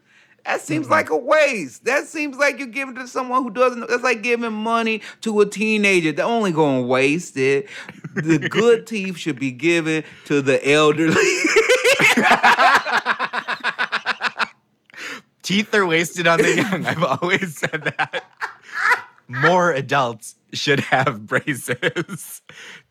That 0.50 0.62
seems 0.62 0.86
mm-hmm. 0.86 0.94
like 0.94 1.10
a 1.10 1.16
waste. 1.16 1.84
That 1.84 2.06
seems 2.06 2.36
like 2.36 2.58
you're 2.58 2.66
giving 2.66 2.96
to 2.96 3.06
someone 3.06 3.44
who 3.44 3.50
doesn't. 3.50 3.88
That's 3.88 4.02
like 4.02 4.24
giving 4.24 4.52
money 4.52 5.00
to 5.20 5.42
a 5.42 5.46
teenager. 5.46 6.10
They're 6.10 6.26
only 6.26 6.50
going 6.50 6.82
to 6.82 6.88
waste 6.88 7.36
it. 7.36 7.68
The 8.16 8.40
good 8.40 8.84
teeth 8.88 9.16
should 9.16 9.38
be 9.38 9.52
given 9.52 10.02
to 10.24 10.42
the 10.42 10.68
elderly. 10.68 11.14
Teeth 15.42 15.72
are 15.72 15.86
wasted 15.86 16.26
on 16.26 16.42
the 16.42 16.56
young. 16.56 16.84
I've 16.84 17.04
always 17.04 17.56
said 17.56 17.84
that. 17.84 18.24
More 19.28 19.70
adults 19.70 20.34
should 20.52 20.80
have 20.80 21.26
braces. 21.28 22.42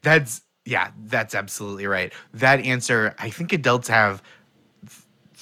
That's 0.02 0.44
yeah, 0.64 0.92
that's 1.06 1.36
absolutely 1.36 1.88
right. 1.88 2.14
That 2.34 2.62
answer, 2.62 3.16
I 3.20 3.30
think 3.30 3.52
adults 3.52 3.90
have 3.90 4.24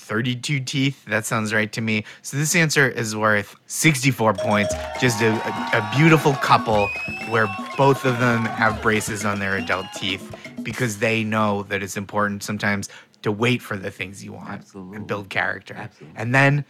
32 0.07 0.61
teeth. 0.61 1.03
That 1.05 1.25
sounds 1.25 1.53
right 1.53 1.71
to 1.73 1.81
me. 1.81 2.05
So 2.21 2.37
this 2.37 2.55
answer 2.55 2.87
is 2.87 3.15
worth 3.15 3.55
64 3.67 4.35
points. 4.35 4.73
Just 5.01 5.21
a, 5.21 5.33
a, 5.77 5.91
beautiful 5.95 6.33
couple 6.35 6.87
where 7.27 7.47
both 7.75 8.05
of 8.05 8.19
them 8.19 8.45
have 8.45 8.81
braces 8.81 9.25
on 9.25 9.39
their 9.39 9.57
adult 9.57 9.85
teeth 9.93 10.33
because 10.63 10.99
they 10.99 11.23
know 11.23 11.63
that 11.63 11.83
it's 11.83 11.97
important 11.97 12.41
sometimes 12.41 12.89
to 13.23 13.31
wait 13.31 13.61
for 13.61 13.75
the 13.75 13.91
things 13.91 14.23
you 14.23 14.31
want 14.31 14.49
Absolutely. 14.49 14.97
and 14.97 15.07
build 15.07 15.29
character. 15.29 15.73
Absolutely. 15.73 16.17
And 16.17 16.33
then 16.33 16.63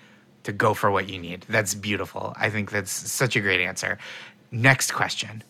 to 0.43 0.51
go 0.51 0.73
for 0.73 0.89
what 0.89 1.07
you 1.07 1.19
need. 1.19 1.45
That's 1.47 1.75
beautiful. 1.75 2.33
I 2.37 2.49
think 2.49 2.71
that's 2.71 2.91
such 2.91 3.35
a 3.35 3.39
great 3.39 3.61
answer. 3.61 3.99
Next 4.49 4.93
question. 4.93 5.43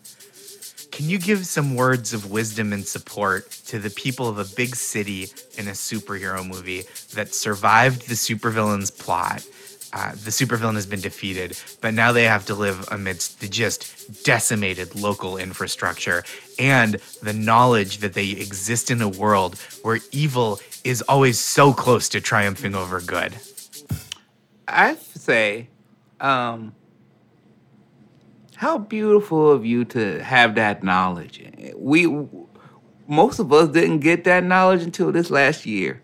Can 0.97 1.11
you 1.11 1.19
give 1.19 1.45
some 1.45 1.75
words 1.75 2.11
of 2.11 2.31
wisdom 2.31 2.73
and 2.73 2.83
support 2.83 3.51
to 3.67 3.77
the 3.77 3.91
people 3.91 4.27
of 4.27 4.39
a 4.39 4.55
big 4.55 4.75
city 4.75 5.27
in 5.55 5.67
a 5.67 5.73
superhero 5.73 6.43
movie 6.43 6.85
that 7.13 7.35
survived 7.35 8.09
the 8.09 8.15
supervillain's 8.15 8.89
plot? 8.89 9.45
Uh, 9.93 10.13
the 10.13 10.31
supervillain 10.31 10.73
has 10.73 10.87
been 10.87 10.99
defeated, 10.99 11.55
but 11.81 11.93
now 11.93 12.11
they 12.11 12.23
have 12.23 12.47
to 12.47 12.55
live 12.55 12.83
amidst 12.91 13.41
the 13.41 13.47
just 13.47 14.23
decimated 14.23 14.95
local 14.95 15.37
infrastructure 15.37 16.23
and 16.57 16.95
the 17.21 17.31
knowledge 17.31 17.99
that 17.99 18.15
they 18.15 18.31
exist 18.31 18.89
in 18.89 18.99
a 18.99 19.07
world 19.07 19.55
where 19.83 19.99
evil 20.11 20.59
is 20.83 21.03
always 21.03 21.39
so 21.39 21.73
close 21.73 22.09
to 22.09 22.19
triumphing 22.19 22.73
over 22.73 23.01
good. 23.01 23.35
I 24.67 24.95
say, 24.95 25.67
um, 26.19 26.73
how 28.57 28.79
beautiful 28.79 29.51
of 29.51 29.63
you 29.67 29.85
to 29.85 30.23
have 30.23 30.55
that 30.55 30.83
knowledge. 30.83 31.43
We, 31.75 32.07
most 33.07 33.37
of 33.37 33.53
us 33.53 33.69
didn't 33.69 33.99
get 33.99 34.23
that 34.23 34.43
knowledge 34.43 34.81
until 34.81 35.11
this 35.11 35.29
last 35.29 35.67
year. 35.67 36.01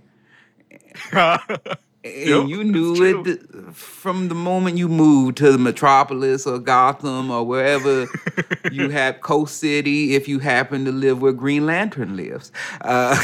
And 2.03 2.13
Yep, 2.13 2.47
you 2.47 2.63
knew 2.65 3.23
it 3.25 3.73
from 3.73 4.27
the 4.27 4.35
moment 4.35 4.77
you 4.77 4.89
moved 4.89 5.37
to 5.37 5.53
the 5.53 5.57
metropolis 5.57 6.45
or 6.45 6.59
Gotham 6.59 7.31
or 7.31 7.45
wherever 7.45 8.07
you 8.71 8.89
have 8.89 9.21
Coast 9.21 9.57
City, 9.57 10.13
if 10.13 10.27
you 10.27 10.39
happen 10.39 10.83
to 10.83 10.91
live 10.91 11.21
where 11.21 11.31
Green 11.31 11.65
Lantern 11.65 12.17
lives. 12.17 12.51
Uh, 12.81 13.15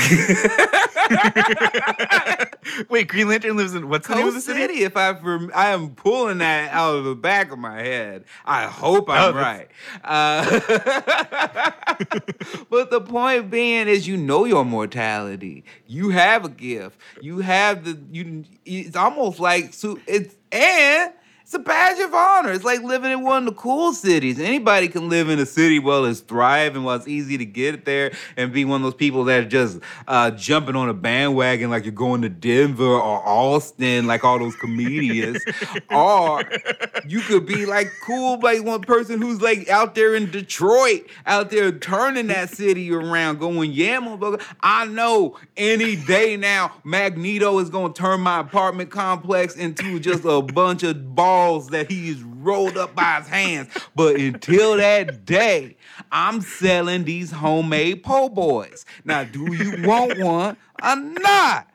Wait, 2.89 3.07
Green 3.07 3.27
Lantern 3.27 3.57
lives 3.57 3.73
in 3.73 3.89
what's 3.89 4.07
the 4.07 4.15
name 4.15 4.27
of 4.27 4.33
the 4.33 4.37
Coast 4.37 4.45
city? 4.45 4.61
City, 4.61 4.83
if 4.83 4.95
I 4.95 5.11
rem- 5.11 5.51
I 5.53 5.69
am 5.69 5.95
pulling 5.95 6.37
that 6.37 6.71
out 6.71 6.95
of 6.95 7.03
the 7.03 7.15
back 7.15 7.51
of 7.51 7.59
my 7.59 7.81
head. 7.81 8.23
I 8.45 8.67
hope 8.67 9.09
I'm 9.09 9.35
Oh, 9.35 9.37
right. 9.37 9.67
Uh, 10.03 10.43
but 12.69 12.91
the 12.91 13.01
point 13.01 13.49
being 13.49 13.87
is, 13.87 14.07
you 14.07 14.17
know 14.17 14.45
your 14.45 14.63
mortality. 14.63 15.63
You 15.87 16.09
have 16.11 16.45
a 16.45 16.49
gift. 16.49 16.99
You 17.21 17.39
have 17.39 17.83
the 17.83 17.99
you. 18.11 18.45
It's 18.69 18.95
almost 18.95 19.39
like. 19.39 19.73
It's 20.07 20.35
and. 20.51 21.13
It's 21.49 21.55
a 21.55 21.57
badge 21.57 21.97
of 21.97 22.13
honor. 22.13 22.51
It's 22.51 22.63
like 22.63 22.83
living 22.83 23.11
in 23.11 23.23
one 23.23 23.39
of 23.39 23.45
the 23.45 23.59
cool 23.59 23.91
cities. 23.91 24.39
Anybody 24.39 24.87
can 24.87 25.09
live 25.09 25.29
in 25.29 25.39
a 25.39 25.47
city 25.47 25.79
while 25.79 26.05
it's 26.05 26.19
thriving, 26.19 26.83
while 26.83 26.95
it's 26.95 27.07
easy 27.07 27.39
to 27.39 27.45
get 27.45 27.85
there, 27.85 28.11
and 28.37 28.53
be 28.53 28.65
one 28.65 28.81
of 28.81 28.83
those 28.83 28.93
people 28.93 29.23
that 29.23 29.45
are 29.45 29.49
just 29.49 29.79
uh, 30.07 30.29
jumping 30.29 30.75
on 30.75 30.89
a 30.89 30.93
bandwagon 30.93 31.71
like 31.71 31.85
you're 31.85 31.91
going 31.91 32.21
to 32.21 32.29
Denver 32.29 32.85
or 32.85 33.27
Austin, 33.27 34.05
like 34.05 34.23
all 34.23 34.37
those 34.37 34.55
comedians. 34.57 35.43
or 35.89 36.43
you 37.07 37.19
could 37.21 37.47
be 37.47 37.65
like 37.65 37.87
cool, 38.03 38.39
like 38.41 38.63
one 38.63 38.81
person 38.81 39.19
who's 39.19 39.41
like 39.41 39.67
out 39.69 39.95
there 39.95 40.13
in 40.13 40.29
Detroit, 40.29 41.07
out 41.25 41.49
there 41.49 41.71
turning 41.71 42.27
that 42.27 42.51
city 42.51 42.91
around, 42.91 43.39
going 43.39 43.71
yeah, 43.71 43.99
motherfucker. 43.99 44.39
I 44.61 44.85
know 44.85 45.35
any 45.57 45.95
day 45.95 46.37
now, 46.37 46.73
Magneto 46.83 47.57
is 47.57 47.71
gonna 47.71 47.91
turn 47.91 48.21
my 48.21 48.39
apartment 48.39 48.91
complex 48.91 49.55
into 49.55 49.99
just 49.99 50.25
a 50.25 50.43
bunch 50.43 50.83
of 50.83 51.15
balls 51.39 51.67
that 51.69 51.89
he's 51.89 52.21
rolled 52.21 52.77
up 52.77 52.93
by 52.93 53.15
his 53.15 53.27
hands. 53.29 53.69
But 53.95 54.17
until 54.17 54.75
that 54.75 55.23
day, 55.23 55.77
I'm 56.11 56.41
selling 56.41 57.05
these 57.05 57.31
homemade 57.31 58.03
po' 58.03 58.27
boys. 58.27 58.85
Now, 59.05 59.23
do 59.23 59.53
you 59.53 59.87
want 59.87 60.19
one 60.19 60.57
or 60.83 60.95
not? 60.97 61.67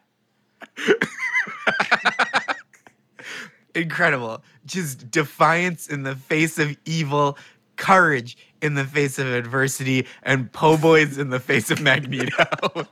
Incredible. 3.75 4.45
Just 4.67 5.11
defiance 5.11 5.89
in 5.89 6.03
the 6.03 6.15
face 6.15 6.59
of 6.59 6.77
evil, 6.85 7.39
courage 7.77 8.37
in 8.61 8.75
the 8.75 8.85
face 8.85 9.19
of 9.19 9.27
adversity, 9.27 10.07
and 10.23 10.53
po' 10.53 10.77
boys 10.77 11.17
in 11.17 11.31
the 11.31 11.41
face 11.41 11.71
of 11.71 11.81
Magneto. 11.81 12.87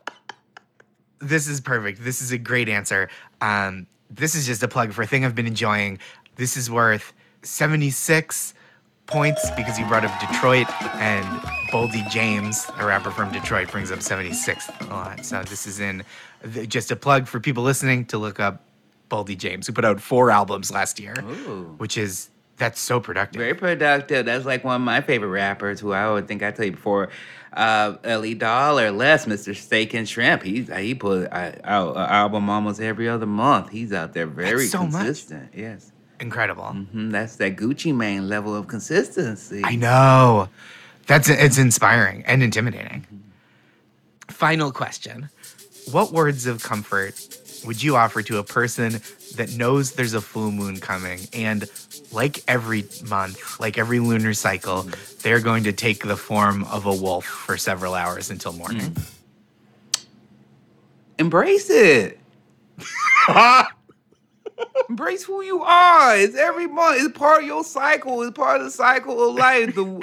this 1.21 1.47
is 1.47 1.61
perfect. 1.61 2.03
This 2.03 2.23
is 2.23 2.33
a 2.33 2.39
great 2.39 2.71
answer. 2.71 3.11
Um, 3.43 3.87
this 4.11 4.35
is 4.35 4.47
just 4.47 4.63
a 4.63 4.69
plug 4.69 4.93
for 4.93 5.03
a 5.03 5.07
thing 5.07 5.25
I've 5.25 5.35
been 5.35 5.47
enjoying. 5.47 5.99
This 6.37 6.57
is 6.57 6.71
worth 6.71 7.13
76 7.43 8.55
points 9.07 9.51
because 9.57 9.79
you 9.79 9.87
brought 9.87 10.05
up 10.05 10.21
Detroit 10.21 10.67
and 10.95 11.25
Boldy 11.71 12.09
James, 12.11 12.67
a 12.79 12.87
rapper 12.87 13.11
from 13.11 13.33
Detroit, 13.33 13.71
brings 13.71 13.91
up 13.91 14.01
76 14.03 14.71
a 14.81 14.85
lot. 14.87 15.25
So 15.25 15.43
this 15.43 15.67
is 15.67 15.81
in 15.81 16.05
just 16.69 16.91
a 16.91 16.97
plug 16.97 17.27
for 17.27 17.41
people 17.41 17.63
listening 17.63 18.05
to 18.07 18.19
look 18.19 18.41
up 18.41 18.63
Boldy 19.11 19.37
James, 19.37 19.67
who 19.67 19.73
put 19.73 19.85
out 19.85 20.01
four 20.01 20.31
albums 20.31 20.71
last 20.71 20.99
year, 20.99 21.15
Ooh. 21.23 21.75
which 21.79 21.99
is 21.99 22.31
that's 22.57 22.81
so 22.81 23.01
productive. 23.01 23.41
Very 23.41 23.55
productive. 23.55 24.25
That's 24.25 24.45
like 24.45 24.65
one 24.65 24.77
of 24.77 24.81
my 24.83 25.01
favorite 25.01 25.29
rappers 25.29 25.81
who 25.81 25.93
I 25.93 26.11
would 26.11 26.29
think 26.29 26.43
I 26.43 26.51
told 26.51 26.67
you 26.67 26.73
before. 26.73 27.09
Uh, 27.53 27.97
Ellie 28.05 28.35
Doll 28.35 28.79
or 28.79 28.91
less, 28.91 29.27
Mr. 29.27 29.55
Steak 29.55 29.93
and 29.93 30.09
Shrimp. 30.09 30.43
He's 30.43 30.75
he 30.75 30.95
put 30.95 31.31
uh, 31.31 31.53
out 31.65 31.97
an 31.97 32.03
album 32.09 32.49
almost 32.49 32.81
every 32.81 33.09
other 33.09 33.27
month. 33.27 33.69
He's 33.69 33.93
out 33.93 34.15
there 34.15 34.27
very 34.27 34.67
so 34.67 34.85
much. 34.87 34.93
consistent. 35.05 35.51
Yes, 35.55 35.92
Incredible. 36.23 36.69
hmm 36.69 37.11
that's 37.11 37.37
that 37.37 37.57
Gucci 37.57 37.95
Mane 37.95 38.29
level 38.29 38.55
of 38.55 38.69
consistency. 38.69 39.61
I 39.65 39.75
know. 39.75 40.49
That's 41.07 41.29
it's 41.29 41.59
inspiring 41.59 42.25
and 42.27 42.43
intimidating. 42.43 43.01
Mm-hmm. 43.03 44.33
Final 44.33 44.71
question. 44.71 45.29
What 45.91 46.13
words 46.13 46.47
of 46.47 46.63
comfort 46.63 47.19
would 47.67 47.83
you 47.83 47.97
offer 47.97 48.23
to 48.23 48.39
a 48.39 48.45
person 48.45 49.01
that 49.37 49.57
knows 49.57 49.93
there's 49.93 50.15
a 50.15 50.21
full 50.21 50.53
moon 50.53 50.79
coming 50.79 51.21
and 51.33 51.69
like 52.13 52.43
every 52.47 52.85
month, 53.09 53.59
like 53.59 53.77
every 53.77 53.99
lunar 53.99 54.33
cycle, 54.33 54.85
mm-hmm. 54.85 55.21
they're 55.23 55.41
going 55.41 55.65
to 55.65 55.73
take 55.73 56.05
the 56.05 56.17
form 56.17 56.65
of 56.65 56.87
a 56.87 56.95
wolf 56.95 57.25
for 57.25 57.57
several 57.57 57.95
hours 57.95 58.31
until 58.31 58.53
morning? 58.53 58.93
Mm-hmm. 58.93 60.05
Embrace 61.19 61.69
it. 61.69 62.21
Embrace 64.89 65.25
who 65.25 65.43
you 65.43 65.63
are. 65.63 66.17
It's 66.17 66.37
every 66.37 66.67
month. 66.67 67.03
It's 67.03 67.17
part 67.17 67.43
of 67.43 67.47
your 67.47 67.65
cycle. 67.65 68.23
It's 68.23 68.37
part 68.37 68.61
of 68.61 68.67
the 68.67 68.71
cycle 68.71 69.29
of 69.31 69.37
life. 69.37 69.75
The, 69.75 70.03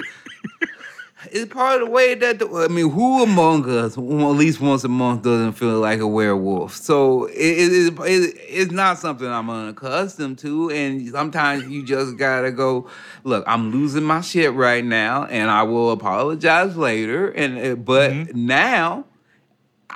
It's 1.32 1.52
part 1.52 1.82
of 1.82 1.88
the 1.88 1.92
way 1.92 2.14
that 2.14 2.38
the, 2.38 2.48
I 2.48 2.68
mean, 2.68 2.90
who 2.90 3.22
among 3.22 3.68
us, 3.68 3.98
at 3.98 4.02
least 4.02 4.60
once 4.60 4.84
a 4.84 4.88
month, 4.88 5.22
doesn't 5.22 5.52
feel 5.52 5.78
like 5.78 6.00
a 6.00 6.06
werewolf? 6.06 6.74
So 6.74 7.26
it, 7.26 7.34
it, 7.36 7.98
it, 7.98 8.36
it's 8.48 8.72
not 8.72 8.98
something 8.98 9.26
I'm 9.26 9.50
unaccustomed 9.50 10.38
to, 10.38 10.70
and 10.70 11.06
sometimes 11.10 11.68
you 11.68 11.84
just 11.84 12.16
gotta 12.16 12.50
go. 12.50 12.88
Look, 13.22 13.44
I'm 13.46 13.70
losing 13.70 14.02
my 14.02 14.22
shit 14.22 14.54
right 14.54 14.84
now, 14.84 15.24
and 15.26 15.50
I 15.50 15.64
will 15.64 15.90
apologize 15.90 16.76
later. 16.76 17.30
And 17.30 17.58
uh, 17.58 17.74
but 17.74 18.12
mm-hmm. 18.12 18.46
now 18.46 19.04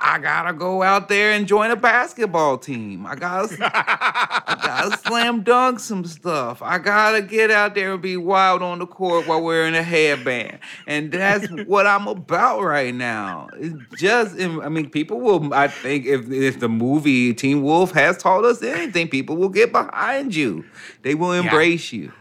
I 0.00 0.18
gotta 0.18 0.52
go 0.52 0.82
out 0.82 1.08
there 1.08 1.32
and 1.32 1.46
join 1.46 1.70
a 1.70 1.76
basketball 1.76 2.58
team. 2.58 3.06
I 3.06 3.14
gotta, 3.14 3.56
I 3.60 4.60
gotta 4.62 4.98
slam 5.06 5.42
dunk 5.42 5.80
some 5.80 6.04
stuff. 6.04 6.60
I 6.62 6.78
gotta 6.78 7.22
get 7.22 7.50
out 7.50 7.74
there 7.74 7.92
and 7.92 8.02
be 8.02 8.16
wild 8.16 8.62
on 8.62 8.78
the 8.78 8.86
court 8.86 9.26
while 9.26 9.42
wearing 9.42 9.74
a 9.74 9.82
headband, 9.82 10.58
and 10.86 11.12
that's 11.12 11.48
what 11.66 11.86
I'm 11.86 12.08
about 12.08 12.62
right 12.62 12.94
now. 12.94 13.48
It's 13.56 14.00
just, 14.00 14.40
I 14.40 14.68
mean, 14.68 14.90
people 14.90 15.20
will. 15.20 15.52
I 15.54 15.68
think 15.68 16.06
if 16.06 16.30
if 16.30 16.60
the 16.60 16.68
movie 16.68 17.34
Teen 17.34 17.62
Wolf 17.62 17.92
has 17.92 18.18
taught 18.18 18.44
us 18.44 18.62
anything, 18.62 19.08
people 19.08 19.36
will 19.36 19.48
get 19.48 19.72
behind 19.72 20.34
you. 20.34 20.64
They 21.02 21.14
will 21.14 21.32
embrace 21.32 21.92
yeah. 21.92 22.00
you. 22.00 22.12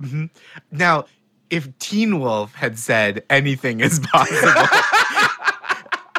Mm-hmm. 0.00 0.24
Now, 0.70 1.06
if 1.50 1.76
Teen 1.78 2.20
Wolf 2.20 2.54
had 2.54 2.78
said 2.78 3.24
anything 3.30 3.80
is 3.80 4.00
possible 4.00 4.66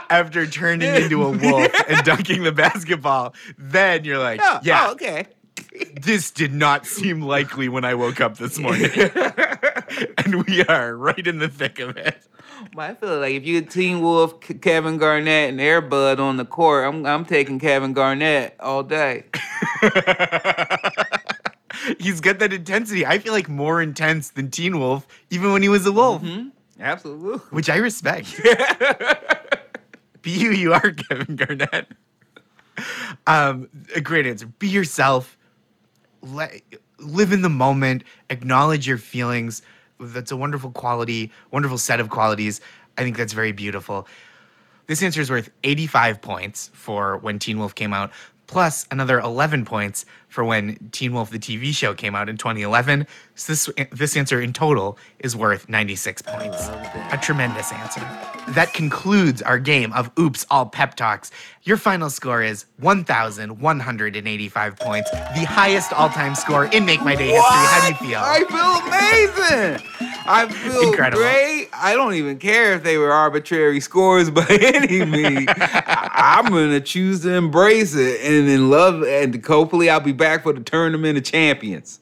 after 0.09 0.45
turning 0.47 0.93
into 0.93 1.23
a 1.23 1.29
wolf 1.31 1.71
and 1.87 2.05
dunking 2.05 2.43
the 2.43 2.51
basketball, 2.51 3.33
then 3.57 4.03
you're 4.03 4.19
like, 4.19 4.39
oh, 4.43 4.59
yeah, 4.63 4.87
oh, 4.87 4.91
okay. 4.91 5.27
this 6.01 6.31
did 6.31 6.53
not 6.53 6.85
seem 6.85 7.21
likely 7.21 7.69
when 7.69 7.85
I 7.85 7.95
woke 7.95 8.21
up 8.21 8.37
this 8.37 8.59
morning. 8.59 8.91
and 10.17 10.45
we 10.45 10.63
are 10.65 10.95
right 10.95 11.25
in 11.25 11.39
the 11.39 11.49
thick 11.49 11.79
of 11.79 11.97
it. 11.97 12.17
Well, 12.73 12.89
I 12.89 12.95
feel 12.95 13.19
like 13.19 13.33
if 13.33 13.45
you 13.45 13.61
get 13.61 13.69
Teen 13.69 14.01
Wolf, 14.01 14.39
Kevin 14.61 14.97
Garnett, 14.97 15.49
and 15.49 15.59
Airbud 15.59 16.19
on 16.19 16.37
the 16.37 16.45
court, 16.45 16.85
I'm 16.85 17.05
I'm 17.05 17.23
taking 17.25 17.59
Kevin 17.59 17.93
Garnett 17.93 18.55
all 18.59 18.83
day. 18.83 19.25
He's 21.99 22.19
got 22.19 22.39
that 22.39 22.51
intensity. 22.51 23.05
I 23.05 23.19
feel 23.19 23.33
like 23.33 23.47
more 23.47 23.81
intense 23.81 24.31
than 24.31 24.49
Teen 24.49 24.79
Wolf, 24.79 25.07
even 25.29 25.53
when 25.53 25.61
he 25.61 25.69
was 25.69 25.85
a 25.85 25.91
wolf. 25.91 26.23
Mm-hmm. 26.23 26.49
Absolutely. 26.79 27.37
Which 27.49 27.69
I 27.69 27.77
respect. 27.77 28.41
Be 30.27 30.39
who 30.39 30.51
you 30.51 30.73
are, 30.73 30.91
Kevin 31.09 31.37
Garnett. 31.37 31.87
Um, 33.27 33.69
a 33.95 34.01
great 34.01 34.27
answer. 34.27 34.45
Be 34.45 34.67
yourself. 34.67 35.37
Let, 36.21 36.61
live 36.99 37.31
in 37.31 37.43
the 37.43 37.49
moment. 37.49 38.03
Acknowledge 38.29 38.85
your 38.85 38.97
feelings. 38.97 39.61
That's 40.01 40.33
a 40.33 40.35
wonderful 40.35 40.71
quality, 40.71 41.31
wonderful 41.51 41.77
set 41.77 42.01
of 42.01 42.09
qualities. 42.09 42.59
I 42.97 43.03
think 43.03 43.15
that's 43.15 43.31
very 43.31 43.53
beautiful. 43.53 44.05
This 44.87 45.01
answer 45.01 45.21
is 45.21 45.29
worth 45.29 45.49
85 45.63 46.21
points 46.21 46.71
for 46.73 47.19
when 47.19 47.39
Teen 47.39 47.57
Wolf 47.57 47.73
came 47.73 47.93
out, 47.93 48.11
plus 48.47 48.85
another 48.91 49.19
11 49.19 49.65
points 49.65 50.05
for 50.27 50.43
when 50.43 50.77
Teen 50.91 51.13
Wolf 51.13 51.29
the 51.29 51.39
TV 51.39 51.73
show 51.73 51.93
came 51.93 52.15
out 52.15 52.27
in 52.29 52.37
2011. 52.37 53.05
So 53.35 53.53
this 53.53 53.69
this 53.91 54.17
answer 54.17 54.41
in 54.41 54.53
total 54.53 54.97
is 55.19 55.35
worth 55.35 55.69
96 55.69 56.21
points. 56.23 56.67
A 57.11 57.19
tremendous 57.21 57.71
answer. 57.71 58.01
That 58.49 58.73
concludes 58.73 59.41
our 59.41 59.59
game 59.59 59.93
of 59.93 60.09
Oops 60.19 60.45
All 60.49 60.65
Pep 60.65 60.95
Talks. 60.95 61.31
Your 61.63 61.77
final 61.77 62.09
score 62.09 62.41
is 62.41 62.65
1,185 62.79 64.75
points, 64.77 65.11
the 65.11 65.45
highest 65.45 65.91
all-time 65.93 66.33
score 66.35 66.65
in 66.65 66.85
Make 66.85 67.03
My 67.03 67.15
Day 67.15 67.27
history. 67.27 67.41
How 67.43 67.81
do 67.81 68.05
you 68.05 68.11
feel? 68.11 68.21
I 68.23 68.43
feel 68.47 68.87
amazing. 68.87 70.06
I 70.27 70.47
feel 70.51 70.81
Incredible. 70.89 71.21
great. 71.21 71.69
I 71.73 71.93
don't 71.95 72.13
even 72.15 72.37
care 72.39 72.73
if 72.73 72.83
they 72.83 72.97
were 72.97 73.11
arbitrary 73.11 73.79
scores 73.79 74.29
by 74.29 74.45
any 74.61 75.05
means. 75.05 75.47
I'm 75.57 76.45
gonna 76.45 76.81
choose 76.81 77.21
to 77.21 77.33
embrace 77.33 77.95
it 77.95 78.21
and 78.21 78.47
in 78.49 78.69
love 78.69 79.03
and 79.03 79.43
hopefully 79.45 79.89
I'll 79.89 79.99
be 79.99 80.11
back 80.13 80.43
for 80.43 80.53
the 80.53 80.61
tournament 80.61 81.17
of 81.17 81.23
champions. 81.23 81.99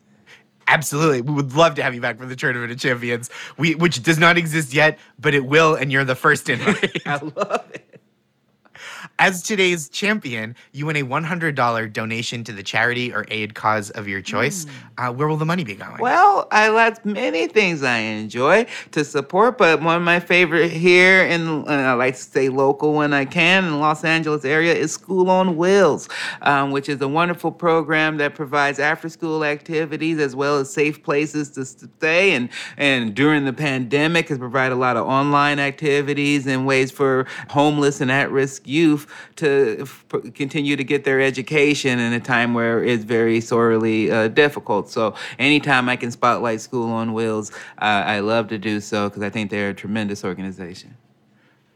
Absolutely. 0.67 1.21
We 1.21 1.33
would 1.33 1.53
love 1.53 1.75
to 1.75 1.83
have 1.83 1.93
you 1.93 2.01
back 2.01 2.17
for 2.17 2.25
the 2.25 2.35
Tournament 2.35 2.71
of 2.71 2.79
Champions, 2.79 3.29
we, 3.55 3.75
which 3.75 4.01
does 4.01 4.17
not 4.17 4.35
exist 4.35 4.73
yet, 4.73 4.97
but 5.19 5.35
it 5.35 5.45
will, 5.45 5.75
and 5.75 5.91
you're 5.91 6.03
the 6.03 6.15
first 6.15 6.49
invite. 6.49 7.01
I 7.05 7.17
love 7.17 7.69
it. 7.71 7.94
As 9.17 9.41
today's 9.41 9.87
champion, 9.87 10.57
you 10.73 10.87
win 10.87 10.97
a 10.97 11.03
$100 11.03 11.93
donation 11.93 12.43
to 12.43 12.51
the 12.51 12.61
charity 12.61 13.13
or 13.13 13.25
aid 13.29 13.55
cause 13.55 13.89
of 13.91 14.09
your 14.09 14.21
choice. 14.21 14.65
Mm. 14.65 14.71
Uh, 14.97 15.13
where 15.13 15.29
will 15.29 15.37
the 15.37 15.45
money 15.45 15.63
be 15.63 15.75
going? 15.75 15.99
Well, 15.99 16.49
I 16.51 16.67
like 16.67 17.05
many 17.05 17.47
things 17.47 17.81
I 17.81 17.99
enjoy 17.99 18.65
to 18.91 19.05
support, 19.05 19.57
but 19.57 19.81
one 19.81 19.95
of 19.95 20.01
my 20.01 20.19
favorite 20.19 20.69
here, 20.69 21.23
and 21.23 21.65
I 21.69 21.93
like 21.93 22.15
to 22.15 22.21
stay 22.21 22.49
local 22.49 22.93
when 22.93 23.13
I 23.13 23.23
can 23.23 23.63
in 23.63 23.71
the 23.71 23.77
Los 23.77 24.03
Angeles 24.03 24.43
area, 24.43 24.73
is 24.73 24.91
School 24.91 25.29
on 25.29 25.55
Wheels, 25.55 26.09
um, 26.41 26.71
which 26.71 26.89
is 26.89 26.99
a 26.99 27.07
wonderful 27.07 27.53
program 27.53 28.17
that 28.17 28.35
provides 28.35 28.79
after-school 28.79 29.45
activities 29.45 30.19
as 30.19 30.35
well 30.35 30.57
as 30.57 30.69
safe 30.69 31.01
places 31.03 31.51
to 31.51 31.63
stay. 31.63 32.33
And 32.33 32.49
and 32.75 33.15
during 33.15 33.45
the 33.45 33.53
pandemic, 33.53 34.27
has 34.27 34.37
provided 34.37 34.75
a 34.75 34.77
lot 34.77 34.97
of 34.97 35.07
online 35.07 35.59
activities 35.59 36.47
and 36.47 36.65
ways 36.65 36.91
for 36.91 37.27
homeless 37.49 38.01
and 38.01 38.11
at-risk 38.11 38.67
youth 38.67 39.04
to 39.37 39.79
f- 39.81 40.05
continue 40.33 40.75
to 40.75 40.83
get 40.83 41.03
their 41.03 41.21
education 41.21 41.99
in 41.99 42.13
a 42.13 42.19
time 42.19 42.53
where 42.53 42.83
it's 42.83 43.03
very 43.03 43.41
sorely 43.41 44.11
uh, 44.11 44.27
difficult. 44.27 44.89
So 44.89 45.15
anytime 45.39 45.89
I 45.89 45.95
can 45.95 46.11
spotlight 46.11 46.61
School 46.61 46.91
on 46.91 47.13
Wheels, 47.13 47.51
uh, 47.79 48.03
I 48.05 48.19
love 48.19 48.47
to 48.49 48.57
do 48.57 48.79
so 48.79 49.09
because 49.09 49.23
I 49.23 49.29
think 49.29 49.51
they're 49.51 49.69
a 49.69 49.73
tremendous 49.73 50.23
organization. 50.23 50.95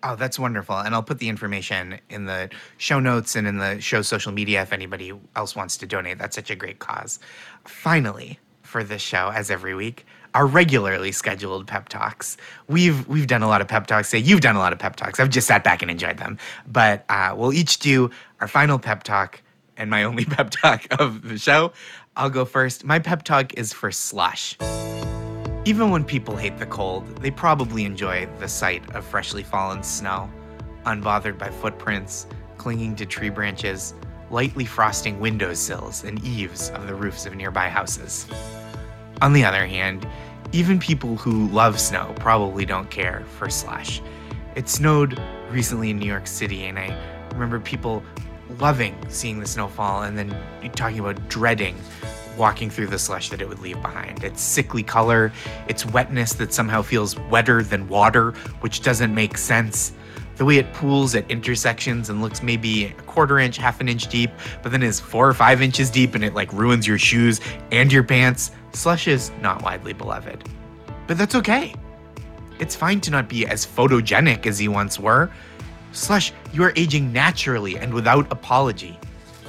Oh, 0.02 0.16
that's 0.16 0.40
wonderful. 0.40 0.78
And 0.78 0.96
I'll 0.96 1.04
put 1.04 1.20
the 1.20 1.28
information 1.28 2.00
in 2.10 2.26
the 2.26 2.50
show 2.78 3.00
notes 3.00 3.36
and 3.36 3.46
in 3.46 3.58
the 3.58 3.82
show 3.82 4.02
social 4.02 4.32
media 4.32 4.62
if 4.62 4.72
anybody 4.72 5.12
else 5.36 5.56
wants 5.56 5.76
to 5.78 5.86
donate. 5.86 6.18
That's 6.18 6.36
such 6.36 6.50
a 6.50 6.56
great 6.56 6.80
cause. 6.80 7.20
Finally, 7.66 8.40
for 8.62 8.84
this 8.84 9.02
show, 9.02 9.30
as 9.34 9.52
every 9.52 9.76
week, 9.76 10.06
our 10.34 10.46
regularly 10.46 11.12
scheduled 11.12 11.68
pep 11.68 11.90
talks. 11.90 12.38
We've 12.68 13.08
we've 13.08 13.28
done 13.28 13.44
a 13.44 13.48
lot 13.48 13.62
of 13.62 13.68
pep 13.68 13.88
talks. 13.88 14.10
Say 14.10 14.20
you've 14.20 14.42
done 14.42 14.56
a 14.56 14.60
lot 14.60 14.74
of 14.74 14.80
pep 14.80 14.96
talks. 14.96 15.20
I've 15.20 15.30
just 15.30 15.48
sat 15.48 15.64
back 15.64 15.82
and 15.82 15.90
enjoyed 15.90 16.18
them. 16.18 16.38
But 16.68 17.06
uh, 17.10 17.34
we'll 17.36 17.54
each 17.54 17.80
do 17.80 18.10
our 18.40 18.48
final 18.48 18.80
pep 18.80 19.04
talk 19.04 19.42
and 19.78 19.90
my 19.90 20.04
only 20.10 20.26
pep 20.26 20.50
talk 20.52 20.86
of 21.00 21.28
the 21.28 21.38
show. 21.38 21.74
I'll 22.16 22.30
go 22.30 22.46
first. 22.46 22.84
My 22.84 23.00
pep 23.00 23.24
talk 23.24 23.54
is 23.56 23.74
for 23.74 23.92
slush. 23.92 24.58
Even 25.66 25.92
when 25.92 26.04
people 26.04 26.36
hate 26.36 26.58
the 26.58 26.66
cold, 26.66 27.06
they 27.18 27.32
probably 27.32 27.86
enjoy 27.86 28.28
the 28.40 28.48
sight 28.48 28.84
of 28.96 29.06
freshly 29.06 29.44
fallen 29.44 29.84
snow, 29.84 30.30
unbothered 30.86 31.38
by 31.38 31.50
footprints, 31.50 32.28
clinging 32.58 32.96
to 32.96 33.06
tree 33.06 33.30
branches, 33.30 33.94
lightly 34.32 34.66
frosting 34.66 35.20
windowsills 35.20 36.04
and 36.04 36.24
eaves 36.24 36.70
of 36.72 36.88
the 36.88 36.96
roofs 36.96 37.26
of 37.26 37.36
nearby 37.36 37.68
houses. 37.68 38.28
On 39.22 39.34
the 39.34 39.44
other 39.44 39.66
hand, 39.66 40.08
even 40.52 40.80
people 40.80 41.18
who 41.18 41.48
love 41.50 41.80
snow 41.80 42.14
probably 42.20 42.66
don't 42.66 42.90
care 42.90 43.26
for 43.38 43.50
slush. 43.50 44.02
It 44.56 44.70
snowed 44.70 45.22
recently 45.52 45.90
in 45.90 46.00
New 46.00 46.08
York 46.08 46.26
City, 46.26 46.66
and 46.66 46.80
I 46.80 46.98
remember 47.34 47.60
people 47.60 48.04
loving 48.60 48.96
seeing 49.10 49.40
the 49.40 49.46
snowfall 49.46 50.04
and 50.04 50.18
then 50.18 50.36
talking 50.76 51.00
about 51.00 51.30
dreading 51.30 51.76
walking 52.38 52.70
through 52.70 52.88
the 52.88 52.98
slush 52.98 53.30
that 53.30 53.42
it 53.42 53.50
would 53.50 53.60
leave 53.60 53.82
behind. 53.82 54.24
Its 54.24 54.42
sickly 54.42 54.82
color, 54.82 55.32
its 55.68 55.86
wetness 55.86 56.34
that 56.34 56.54
somehow 56.54 56.82
feels 56.82 57.20
wetter 57.30 57.62
than 57.62 57.88
water, 57.90 58.32
which 58.62 58.82
doesn't 58.82 59.14
make 59.14 59.38
sense 59.38 59.92
the 60.38 60.46
way 60.46 60.56
it 60.56 60.72
pools 60.72 61.16
at 61.16 61.30
intersections 61.30 62.10
and 62.10 62.22
looks 62.22 62.42
maybe 62.42 62.86
a 62.86 62.94
quarter 63.02 63.40
inch, 63.40 63.58
half 63.58 63.82
an 63.82 63.90
inch 63.90 64.08
deep, 64.08 64.32
but 64.64 64.72
then 64.72 64.82
is 64.82 64.98
four 64.98 65.28
or 65.28 65.34
five 65.34 65.62
inches 65.62 65.92
deep 65.92 66.16
and 66.16 66.24
it 66.24 66.34
like 66.34 66.52
ruins 66.54 66.88
your 66.88 66.98
shoes 66.98 67.42
and 67.74 67.92
your 67.92 68.04
pants, 68.04 68.52
slush 68.74 69.08
is 69.08 69.32
not 69.42 69.62
widely 69.62 69.94
beloved. 69.94 70.48
But 71.08 71.18
that's 71.18 71.36
okay. 71.36 71.74
It's 72.60 72.76
fine 72.76 73.02
to 73.02 73.12
not 73.12 73.30
be 73.30 73.48
as 73.48 73.66
photogenic 73.66 74.46
as 74.46 74.62
you 74.62 74.72
once 74.72 75.00
were. 75.00 75.32
Slush, 75.92 76.34
you 76.54 76.64
are 76.64 76.74
aging 76.76 77.12
naturally 77.12 77.78
and 77.78 77.94
without 77.94 78.32
apology. 78.32 79.00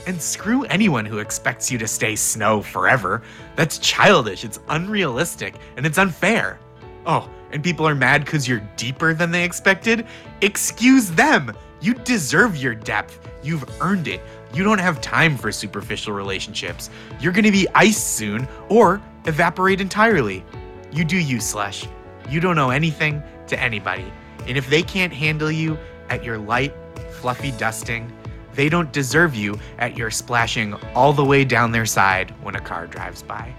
And 0.07 0.21
screw 0.21 0.65
anyone 0.65 1.05
who 1.05 1.19
expects 1.19 1.71
you 1.71 1.77
to 1.79 1.87
stay 1.87 2.17
snow 2.17 2.63
forever. 2.63 3.23
That's 3.57 3.79
childish, 3.79 4.45
it's 4.45 4.61
unrealistic, 4.69 5.57
and 5.77 5.85
it's 5.85 5.99
unfair. 5.99 6.59
Oh, 7.05 7.29
and 7.53 7.63
people 7.63 7.87
are 7.87 7.95
mad 7.95 8.25
because 8.25 8.49
you're 8.49 8.67
deeper 8.77 9.13
than 9.13 9.31
they 9.31 9.45
expected, 9.45 10.07
excuse 10.41 11.11
them. 11.11 11.53
You 11.81 11.95
deserve 11.95 12.57
your 12.57 12.75
depth. 12.75 13.29
You've 13.43 13.69
earned 13.81 14.09
it. 14.09 14.21
You 14.55 14.65
don't 14.65 14.79
have 14.79 15.01
time 15.01 15.37
for 15.37 15.51
superficial 15.51 16.13
relationships. 16.13 16.91
You're 17.21 17.33
gonna 17.33 17.53
be 17.53 17.67
iced 17.75 18.17
soon 18.17 18.47
or 18.69 19.01
evaporate 19.27 19.81
entirely. 19.81 20.45
You 20.93 21.05
do 21.05 21.17
you, 21.19 21.41
Slush. 21.41 21.87
You 22.29 22.41
don't 22.41 22.57
know 22.57 22.71
anything 22.71 23.23
to 23.49 23.59
anybody. 23.61 24.13
And 24.47 24.57
if 24.57 24.69
they 24.69 24.83
can't 24.83 25.13
handle 25.13 25.51
you 25.51 25.79
at 26.09 26.25
your 26.25 26.39
light, 26.39 26.75
fluffy 27.21 27.53
dusting, 27.53 28.13
they 28.55 28.69
don't 28.69 28.93
deserve 28.93 29.35
you 29.35 29.59
at 29.79 29.97
your 29.97 30.11
splashing 30.11 30.75
all 30.95 31.13
the 31.13 31.25
way 31.25 31.45
down 31.45 31.71
their 31.73 31.87
side 31.87 32.33
when 32.43 32.57
a 32.57 32.61
car 32.61 32.87
drives 32.87 33.23
by. 33.23 33.55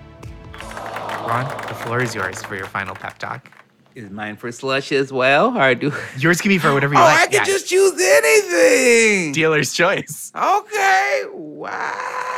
Ron, 1.28 1.46
the 1.68 1.74
floor 1.76 2.02
is 2.02 2.14
yours 2.16 2.42
for 2.44 2.56
your 2.56 2.66
final 2.66 2.96
pep 2.96 3.18
talk. 3.18 3.50
Is 3.94 4.10
mine 4.10 4.38
for 4.38 4.52
slush 4.54 4.92
as 4.94 5.12
well, 5.12 5.58
or 5.58 5.76
do? 5.76 5.92
Yours 6.18 6.40
can 6.40 6.48
be 6.48 6.58
for 6.58 6.74
whatever 6.74 6.94
you 6.94 7.00
like. 7.02 7.10
oh, 7.12 7.14
like. 7.14 7.24
I 7.24 7.32
can 7.32 7.34
Yeah, 7.40 7.44
just 7.44 7.68
choose 7.68 8.00
anything. 8.02 9.34
dealer's 9.34 9.74
choice. 9.74 10.32
Okay. 10.34 11.24
Wow. 11.34 12.31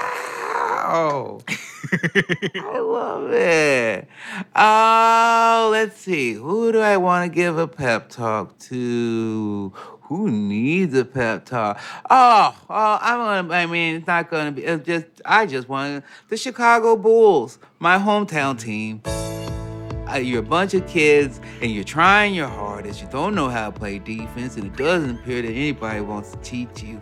I 0.94 2.80
love 2.80 3.32
it. 3.32 4.08
Oh, 4.56 5.70
let's 5.72 5.98
see. 5.98 6.34
Who 6.34 6.72
do 6.72 6.82
I 6.82 6.98
want 6.98 7.32
to 7.32 7.36
give 7.36 7.58
a 7.58 7.68
pep 7.68 8.10
talk 8.10 8.58
to? 8.60 9.74
Who 10.04 10.30
needs 10.30 10.94
a 10.94 11.04
pep 11.04 11.46
talk? 11.46 11.80
Oh, 12.12 12.56
oh 12.70 13.00
I'm 13.02 13.44
gonna. 13.48 13.54
I 13.56 13.66
mean, 13.66 13.96
it's 13.96 14.08
not 14.08 14.30
gonna 14.30 14.52
be. 14.52 14.66
It's 14.66 14.86
just. 14.86 15.06
I 15.26 15.48
just 15.48 15.68
want 15.68 16.04
the 16.30 16.38
Chicago 16.38 16.96
Bulls, 16.96 17.58
my 17.80 17.98
hometown 17.98 18.60
team. 18.60 19.02
Uh, 20.08 20.18
you're 20.18 20.42
a 20.42 20.46
bunch 20.46 20.76
of 20.76 20.86
kids 20.86 21.42
and 21.62 21.72
you're 21.72 21.84
trying 21.84 22.36
your 22.36 22.50
hardest. 22.50 22.73
You 22.84 23.08
don't 23.10 23.34
know 23.34 23.48
how 23.48 23.72
to 23.72 23.80
play 23.80 23.98
defense, 23.98 24.58
and 24.58 24.66
it 24.66 24.76
doesn't 24.76 25.22
appear 25.22 25.42
that 25.42 25.48
anybody 25.48 26.02
wants 26.02 26.32
to 26.32 26.38
teach 26.38 26.84
you. 26.84 27.02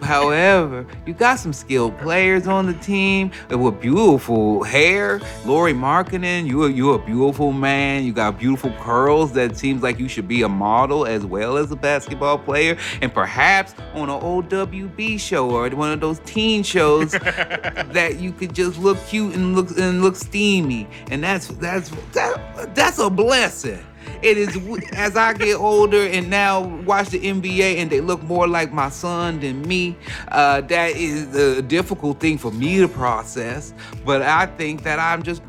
However, 0.00 0.86
you 1.06 1.12
got 1.12 1.38
some 1.38 1.52
skilled 1.52 1.98
players 1.98 2.46
on 2.46 2.64
the 2.64 2.72
team 2.72 3.30
with 3.50 3.78
beautiful 3.78 4.62
hair. 4.62 5.20
Lauri 5.44 5.74
Markkanen, 5.74 6.46
you 6.46 6.62
are 6.64 6.70
you're 6.70 6.96
a 6.96 7.04
beautiful 7.04 7.52
man. 7.52 8.04
You 8.04 8.14
got 8.14 8.38
beautiful 8.38 8.72
curls 8.80 9.32
that 9.32 9.56
seems 9.56 9.82
like 9.82 9.98
you 9.98 10.08
should 10.08 10.26
be 10.26 10.42
a 10.42 10.48
model 10.48 11.06
as 11.06 11.26
well 11.26 11.58
as 11.58 11.70
a 11.70 11.76
basketball 11.76 12.38
player, 12.38 12.78
and 13.02 13.12
perhaps 13.12 13.74
on 13.92 14.08
an 14.08 14.22
old 14.22 14.48
WB 14.48 15.20
show 15.20 15.50
or 15.50 15.68
one 15.70 15.92
of 15.92 16.00
those 16.00 16.20
teen 16.20 16.62
shows 16.62 17.10
that 17.12 18.16
you 18.18 18.32
could 18.32 18.54
just 18.54 18.78
look 18.78 18.98
cute 19.06 19.34
and 19.34 19.54
look 19.54 19.76
and 19.76 20.00
look 20.00 20.16
steamy, 20.16 20.88
and 21.10 21.22
that's 21.22 21.48
that's 21.48 21.90
that, 22.12 22.74
that's 22.74 22.98
a 22.98 23.10
blessing. 23.10 23.84
It 24.22 24.36
is 24.36 24.56
as 24.92 25.16
I 25.16 25.32
get 25.32 25.56
older 25.56 26.06
and 26.06 26.28
now 26.28 26.60
watch 26.60 27.10
the 27.10 27.20
NBA 27.20 27.76
and 27.76 27.90
they 27.90 28.00
look 28.00 28.22
more 28.22 28.48
like 28.48 28.72
my 28.72 28.88
son 28.88 29.40
than 29.40 29.62
me. 29.62 29.96
Uh, 30.28 30.60
that 30.62 30.96
is 30.96 31.34
a 31.34 31.62
difficult 31.62 32.20
thing 32.20 32.38
for 32.38 32.50
me 32.50 32.78
to 32.78 32.88
process, 32.88 33.72
but 34.04 34.22
I 34.22 34.46
think 34.46 34.82
that 34.82 34.98
I'm 34.98 35.22
just 35.22 35.42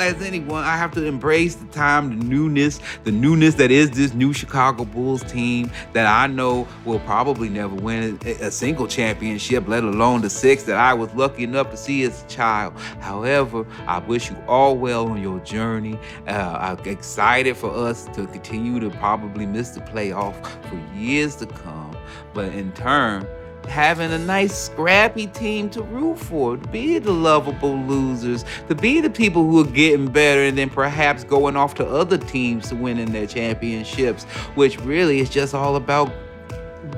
as 0.00 0.22
anyone, 0.22 0.64
I 0.64 0.76
have 0.76 0.92
to 0.92 1.04
embrace 1.04 1.56
the 1.56 1.66
time, 1.66 2.18
the 2.18 2.24
newness, 2.24 2.80
the 3.04 3.12
newness 3.12 3.54
that 3.56 3.70
is 3.70 3.90
this 3.90 4.14
new 4.14 4.32
Chicago 4.32 4.84
Bulls 4.84 5.22
team 5.24 5.70
that 5.92 6.06
I 6.06 6.26
know 6.26 6.66
will 6.84 7.00
probably 7.00 7.48
never 7.48 7.74
win 7.74 8.18
a, 8.24 8.50
single 8.50 8.86
championship, 8.86 9.68
let 9.68 9.84
alone 9.84 10.22
the 10.22 10.30
six 10.30 10.64
that 10.64 10.76
I 10.76 10.94
was 10.94 11.12
lucky 11.14 11.44
enough 11.44 11.70
to 11.70 11.76
see 11.76 12.02
as 12.04 12.24
a 12.24 12.26
child. 12.26 12.74
However, 13.00 13.66
I 13.86 13.98
wish 13.98 14.30
you 14.30 14.36
all 14.48 14.76
well 14.76 15.08
on 15.08 15.22
your 15.22 15.38
journey. 15.40 15.98
Uh, 16.26 16.76
I'm 16.76 16.86
excited 16.86 17.56
for 17.56 17.70
us 17.70 18.06
to 18.14 18.26
continue 18.26 18.80
to 18.80 18.90
probably 18.90 19.46
miss 19.46 19.70
the 19.70 19.80
playoff 19.80 20.34
for 20.68 20.80
years 20.96 21.36
to 21.36 21.46
come, 21.46 21.96
but 22.34 22.52
in 22.52 22.72
turn, 22.72 23.26
having 23.68 24.12
a 24.12 24.18
nice 24.18 24.56
scrappy 24.56 25.26
team 25.28 25.70
to 25.70 25.82
root 25.82 26.18
for, 26.18 26.56
to 26.56 26.68
be 26.68 26.98
the 26.98 27.12
lovable 27.12 27.76
losers, 27.76 28.44
to 28.68 28.74
be 28.74 29.00
the 29.00 29.10
people 29.10 29.42
who 29.42 29.60
are 29.60 29.70
getting 29.70 30.08
better 30.08 30.42
and 30.42 30.58
then 30.58 30.70
perhaps 30.70 31.24
going 31.24 31.56
off 31.56 31.74
to 31.74 31.86
other 31.86 32.18
teams 32.18 32.68
to 32.68 32.74
winning 32.74 33.12
their 33.12 33.26
championships, 33.26 34.24
which 34.54 34.78
really 34.80 35.20
is 35.20 35.30
just 35.30 35.54
all 35.54 35.76
about 35.76 36.12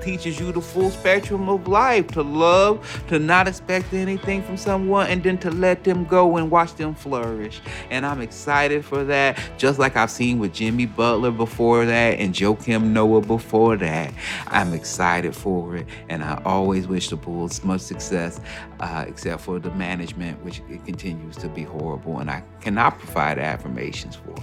teaches 0.00 0.38
you 0.38 0.52
the 0.52 0.60
full 0.60 0.90
spectrum 0.90 1.48
of 1.48 1.68
life 1.68 2.08
to 2.08 2.22
love, 2.22 3.04
to 3.08 3.18
not 3.18 3.48
expect 3.48 3.92
anything 3.92 4.42
from 4.42 4.56
someone, 4.56 5.06
and 5.08 5.22
then 5.22 5.38
to 5.38 5.50
let 5.50 5.84
them 5.84 6.04
go 6.04 6.36
and 6.36 6.50
watch 6.50 6.74
them 6.74 6.94
flourish. 6.94 7.60
And 7.90 8.06
I'm 8.06 8.20
excited 8.20 8.84
for 8.84 9.04
that, 9.04 9.38
just 9.58 9.78
like 9.78 9.96
I've 9.96 10.10
seen 10.10 10.38
with 10.38 10.52
Jimmy 10.52 10.86
Butler 10.86 11.30
before 11.30 11.84
that 11.86 12.18
and 12.18 12.34
Joakim 12.34 12.92
Noah 12.92 13.20
before 13.20 13.76
that. 13.76 14.12
I'm 14.46 14.72
excited 14.72 15.34
for 15.34 15.76
it, 15.76 15.86
and 16.08 16.22
I 16.22 16.40
always 16.44 16.86
wish 16.86 17.08
the 17.10 17.16
Bulls 17.16 17.62
much 17.64 17.80
success, 17.80 18.40
uh, 18.80 19.04
except 19.06 19.42
for 19.42 19.58
the 19.58 19.70
management, 19.72 20.42
which 20.44 20.62
it 20.68 20.84
continues 20.84 21.36
to 21.36 21.48
be 21.48 21.62
horrible, 21.62 22.18
and 22.18 22.30
I 22.30 22.42
cannot 22.60 22.98
provide 22.98 23.38
affirmations 23.38 24.16
for. 24.16 24.34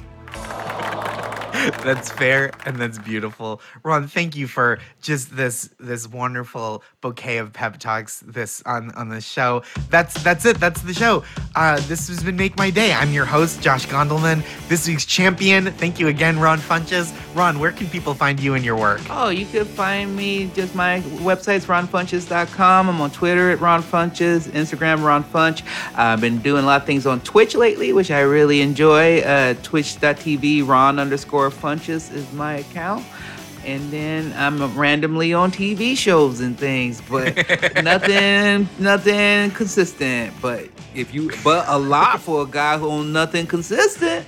That's 1.83 2.11
fair 2.11 2.51
and 2.65 2.77
that's 2.77 2.97
beautiful. 2.99 3.61
Ron, 3.83 4.07
thank 4.07 4.35
you 4.35 4.47
for 4.47 4.79
just 5.01 5.35
this 5.35 5.69
this 5.79 6.07
wonderful 6.07 6.83
bouquet 7.01 7.37
of 7.37 7.53
pep 7.53 7.77
talks 7.79 8.19
this 8.25 8.61
on 8.65 8.91
on 8.91 9.09
the 9.09 9.21
show. 9.21 9.63
That's 9.89 10.21
that's 10.23 10.45
it. 10.45 10.59
That's 10.59 10.81
the 10.81 10.93
show. 10.93 11.23
Uh, 11.55 11.79
this 11.87 12.07
has 12.09 12.23
been 12.23 12.35
Make 12.35 12.57
My 12.57 12.69
Day. 12.69 12.93
I'm 12.93 13.11
your 13.11 13.25
host, 13.25 13.61
Josh 13.61 13.87
Gondelman. 13.87 14.43
This 14.67 14.87
week's 14.87 15.05
champion. 15.05 15.65
Thank 15.65 15.99
you 15.99 16.07
again, 16.07 16.39
Ron 16.39 16.59
Funches. 16.59 17.13
Ron, 17.35 17.59
where 17.59 17.71
can 17.71 17.87
people 17.87 18.13
find 18.13 18.39
you 18.39 18.53
and 18.53 18.63
your 18.63 18.75
work? 18.75 19.01
Oh, 19.09 19.29
you 19.29 19.45
can 19.45 19.65
find 19.65 20.15
me 20.15 20.51
just 20.53 20.75
my 20.75 21.01
website's 21.21 21.65
ronfunches.com. 21.65 22.89
I'm 22.89 23.01
on 23.01 23.11
Twitter 23.11 23.51
at 23.51 23.59
Ron 23.59 23.81
Funches, 23.81 24.47
Instagram 24.49 25.03
Ron 25.03 25.23
Funch. 25.23 25.63
I've 25.95 26.21
been 26.21 26.39
doing 26.39 26.63
a 26.63 26.67
lot 26.67 26.81
of 26.81 26.87
things 26.87 27.05
on 27.05 27.21
Twitch 27.21 27.55
lately, 27.55 27.93
which 27.93 28.11
I 28.11 28.21
really 28.21 28.61
enjoy. 28.61 29.19
Uh, 29.21 29.55
Twitch.tv 29.63 30.67
Ron 30.67 30.99
underscore 30.99 31.46
Funches 31.51 32.13
is 32.13 32.31
my 32.33 32.57
account. 32.57 33.05
And 33.65 33.91
then 33.91 34.33
I'm 34.37 34.77
randomly 34.77 35.33
on 35.33 35.51
TV 35.51 35.97
shows 35.97 36.39
and 36.39 36.57
things, 36.57 37.01
but 37.09 37.35
nothing, 37.83 38.69
nothing 38.79 39.51
consistent. 39.51 40.33
But 40.41 40.69
if 40.95 41.13
you, 41.13 41.31
but 41.43 41.65
a 41.67 41.77
lot 41.77 42.21
for 42.21 42.43
a 42.43 42.45
guy 42.45 42.77
who 42.77 42.89
on 42.89 43.11
nothing 43.11 43.45
consistent. 43.45 44.25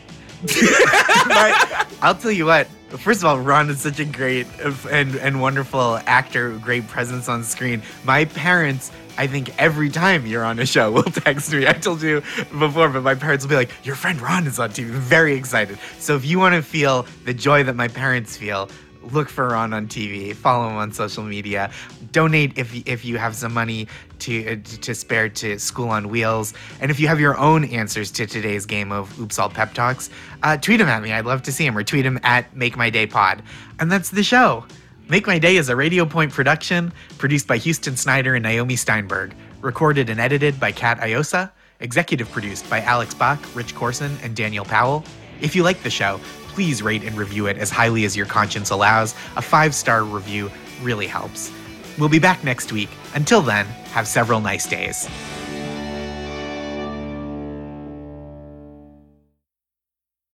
I'll 2.01 2.15
tell 2.15 2.31
you 2.31 2.45
what. 2.45 2.67
First 2.89 3.21
of 3.21 3.25
all, 3.25 3.39
Ron 3.39 3.69
is 3.69 3.81
such 3.81 3.99
a 3.99 4.05
great 4.05 4.47
and 4.89 5.15
and 5.15 5.41
wonderful 5.41 5.99
actor, 6.07 6.57
great 6.57 6.87
presence 6.87 7.29
on 7.29 7.43
screen. 7.43 7.83
My 8.03 8.25
parents, 8.25 8.91
I 9.15 9.27
think 9.27 9.51
every 9.59 9.89
time 9.89 10.25
you're 10.25 10.43
on 10.43 10.57
a 10.57 10.65
show, 10.65 10.91
will 10.95 11.03
text 11.03 11.51
me. 11.53 11.67
I 11.67 11.73
told 11.73 12.01
you 12.01 12.21
before, 12.57 12.89
but 12.89 13.03
my 13.03 13.13
parents 13.15 13.45
will 13.45 13.49
be 13.49 13.55
like, 13.55 13.69
"Your 13.83 13.95
friend 13.95 14.19
Ron 14.19 14.47
is 14.47 14.59
on 14.59 14.71
TV." 14.71 14.85
Very 14.85 15.35
excited. 15.35 15.77
So 15.99 16.15
if 16.15 16.25
you 16.25 16.39
want 16.39 16.55
to 16.55 16.63
feel 16.63 17.05
the 17.25 17.33
joy 17.33 17.63
that 17.63 17.75
my 17.75 17.89
parents 17.89 18.35
feel, 18.37 18.69
look 19.01 19.29
for 19.29 19.49
Ron 19.49 19.73
on 19.73 19.87
TV. 19.87 20.35
Follow 20.35 20.69
him 20.69 20.75
on 20.75 20.91
social 20.91 21.23
media. 21.23 21.71
Donate 22.11 22.57
if 22.57 22.75
if 22.87 23.05
you 23.05 23.17
have 23.17 23.35
some 23.35 23.53
money 23.53 23.87
to 24.19 24.53
uh, 24.53 24.55
to 24.81 24.95
spare 24.95 25.29
to 25.29 25.59
School 25.59 25.89
on 25.89 26.09
Wheels. 26.09 26.53
And 26.81 26.91
if 26.91 26.99
you 26.99 27.07
have 27.07 27.19
your 27.19 27.37
own 27.37 27.65
answers 27.65 28.11
to 28.11 28.25
today's 28.25 28.65
game 28.65 28.91
of 28.91 29.19
Oops 29.19 29.37
All 29.39 29.49
Pep 29.49 29.73
Talks, 29.73 30.09
uh, 30.43 30.57
tweet 30.57 30.79
them 30.79 30.87
at 30.87 31.01
me. 31.01 31.11
I'd 31.11 31.25
love 31.25 31.43
to 31.43 31.51
see 31.51 31.65
them. 31.65 31.77
Or 31.77 31.83
tweet 31.83 32.03
them 32.03 32.19
at 32.23 32.55
Make 32.55 32.77
My 32.77 32.89
Day 32.89 33.07
Pod. 33.07 33.41
And 33.79 33.91
that's 33.91 34.09
the 34.09 34.23
show. 34.23 34.65
Make 35.07 35.25
My 35.25 35.39
Day 35.39 35.57
is 35.57 35.69
a 35.69 35.75
Radio 35.75 36.05
Point 36.05 36.31
production 36.31 36.93
produced 37.17 37.47
by 37.47 37.57
Houston 37.57 37.95
Snyder 37.95 38.35
and 38.35 38.43
Naomi 38.43 38.75
Steinberg. 38.75 39.33
Recorded 39.61 40.09
and 40.09 40.19
edited 40.19 40.59
by 40.59 40.71
Kat 40.71 40.99
Iosa. 41.01 41.51
Executive 41.81 42.29
produced 42.31 42.69
by 42.69 42.81
Alex 42.81 43.13
Bach, 43.13 43.39
Rich 43.55 43.73
Corson, 43.73 44.17
and 44.21 44.35
Daniel 44.35 44.65
Powell. 44.65 45.03
If 45.41 45.55
you 45.55 45.63
like 45.63 45.81
the 45.81 45.89
show, 45.89 46.19
please 46.49 46.81
rate 46.81 47.03
and 47.03 47.17
review 47.17 47.47
it 47.47 47.57
as 47.57 47.69
highly 47.69 48.05
as 48.05 48.15
your 48.15 48.25
conscience 48.25 48.69
allows. 48.69 49.13
A 49.35 49.41
five 49.41 49.73
star 49.73 50.03
review 50.03 50.51
really 50.81 51.07
helps. 51.07 51.51
We'll 51.97 52.09
be 52.09 52.19
back 52.19 52.43
next 52.43 52.71
week. 52.71 52.89
Until 53.13 53.41
then, 53.41 53.65
have 53.93 54.07
several 54.07 54.39
nice 54.39 54.67
days. 54.67 55.07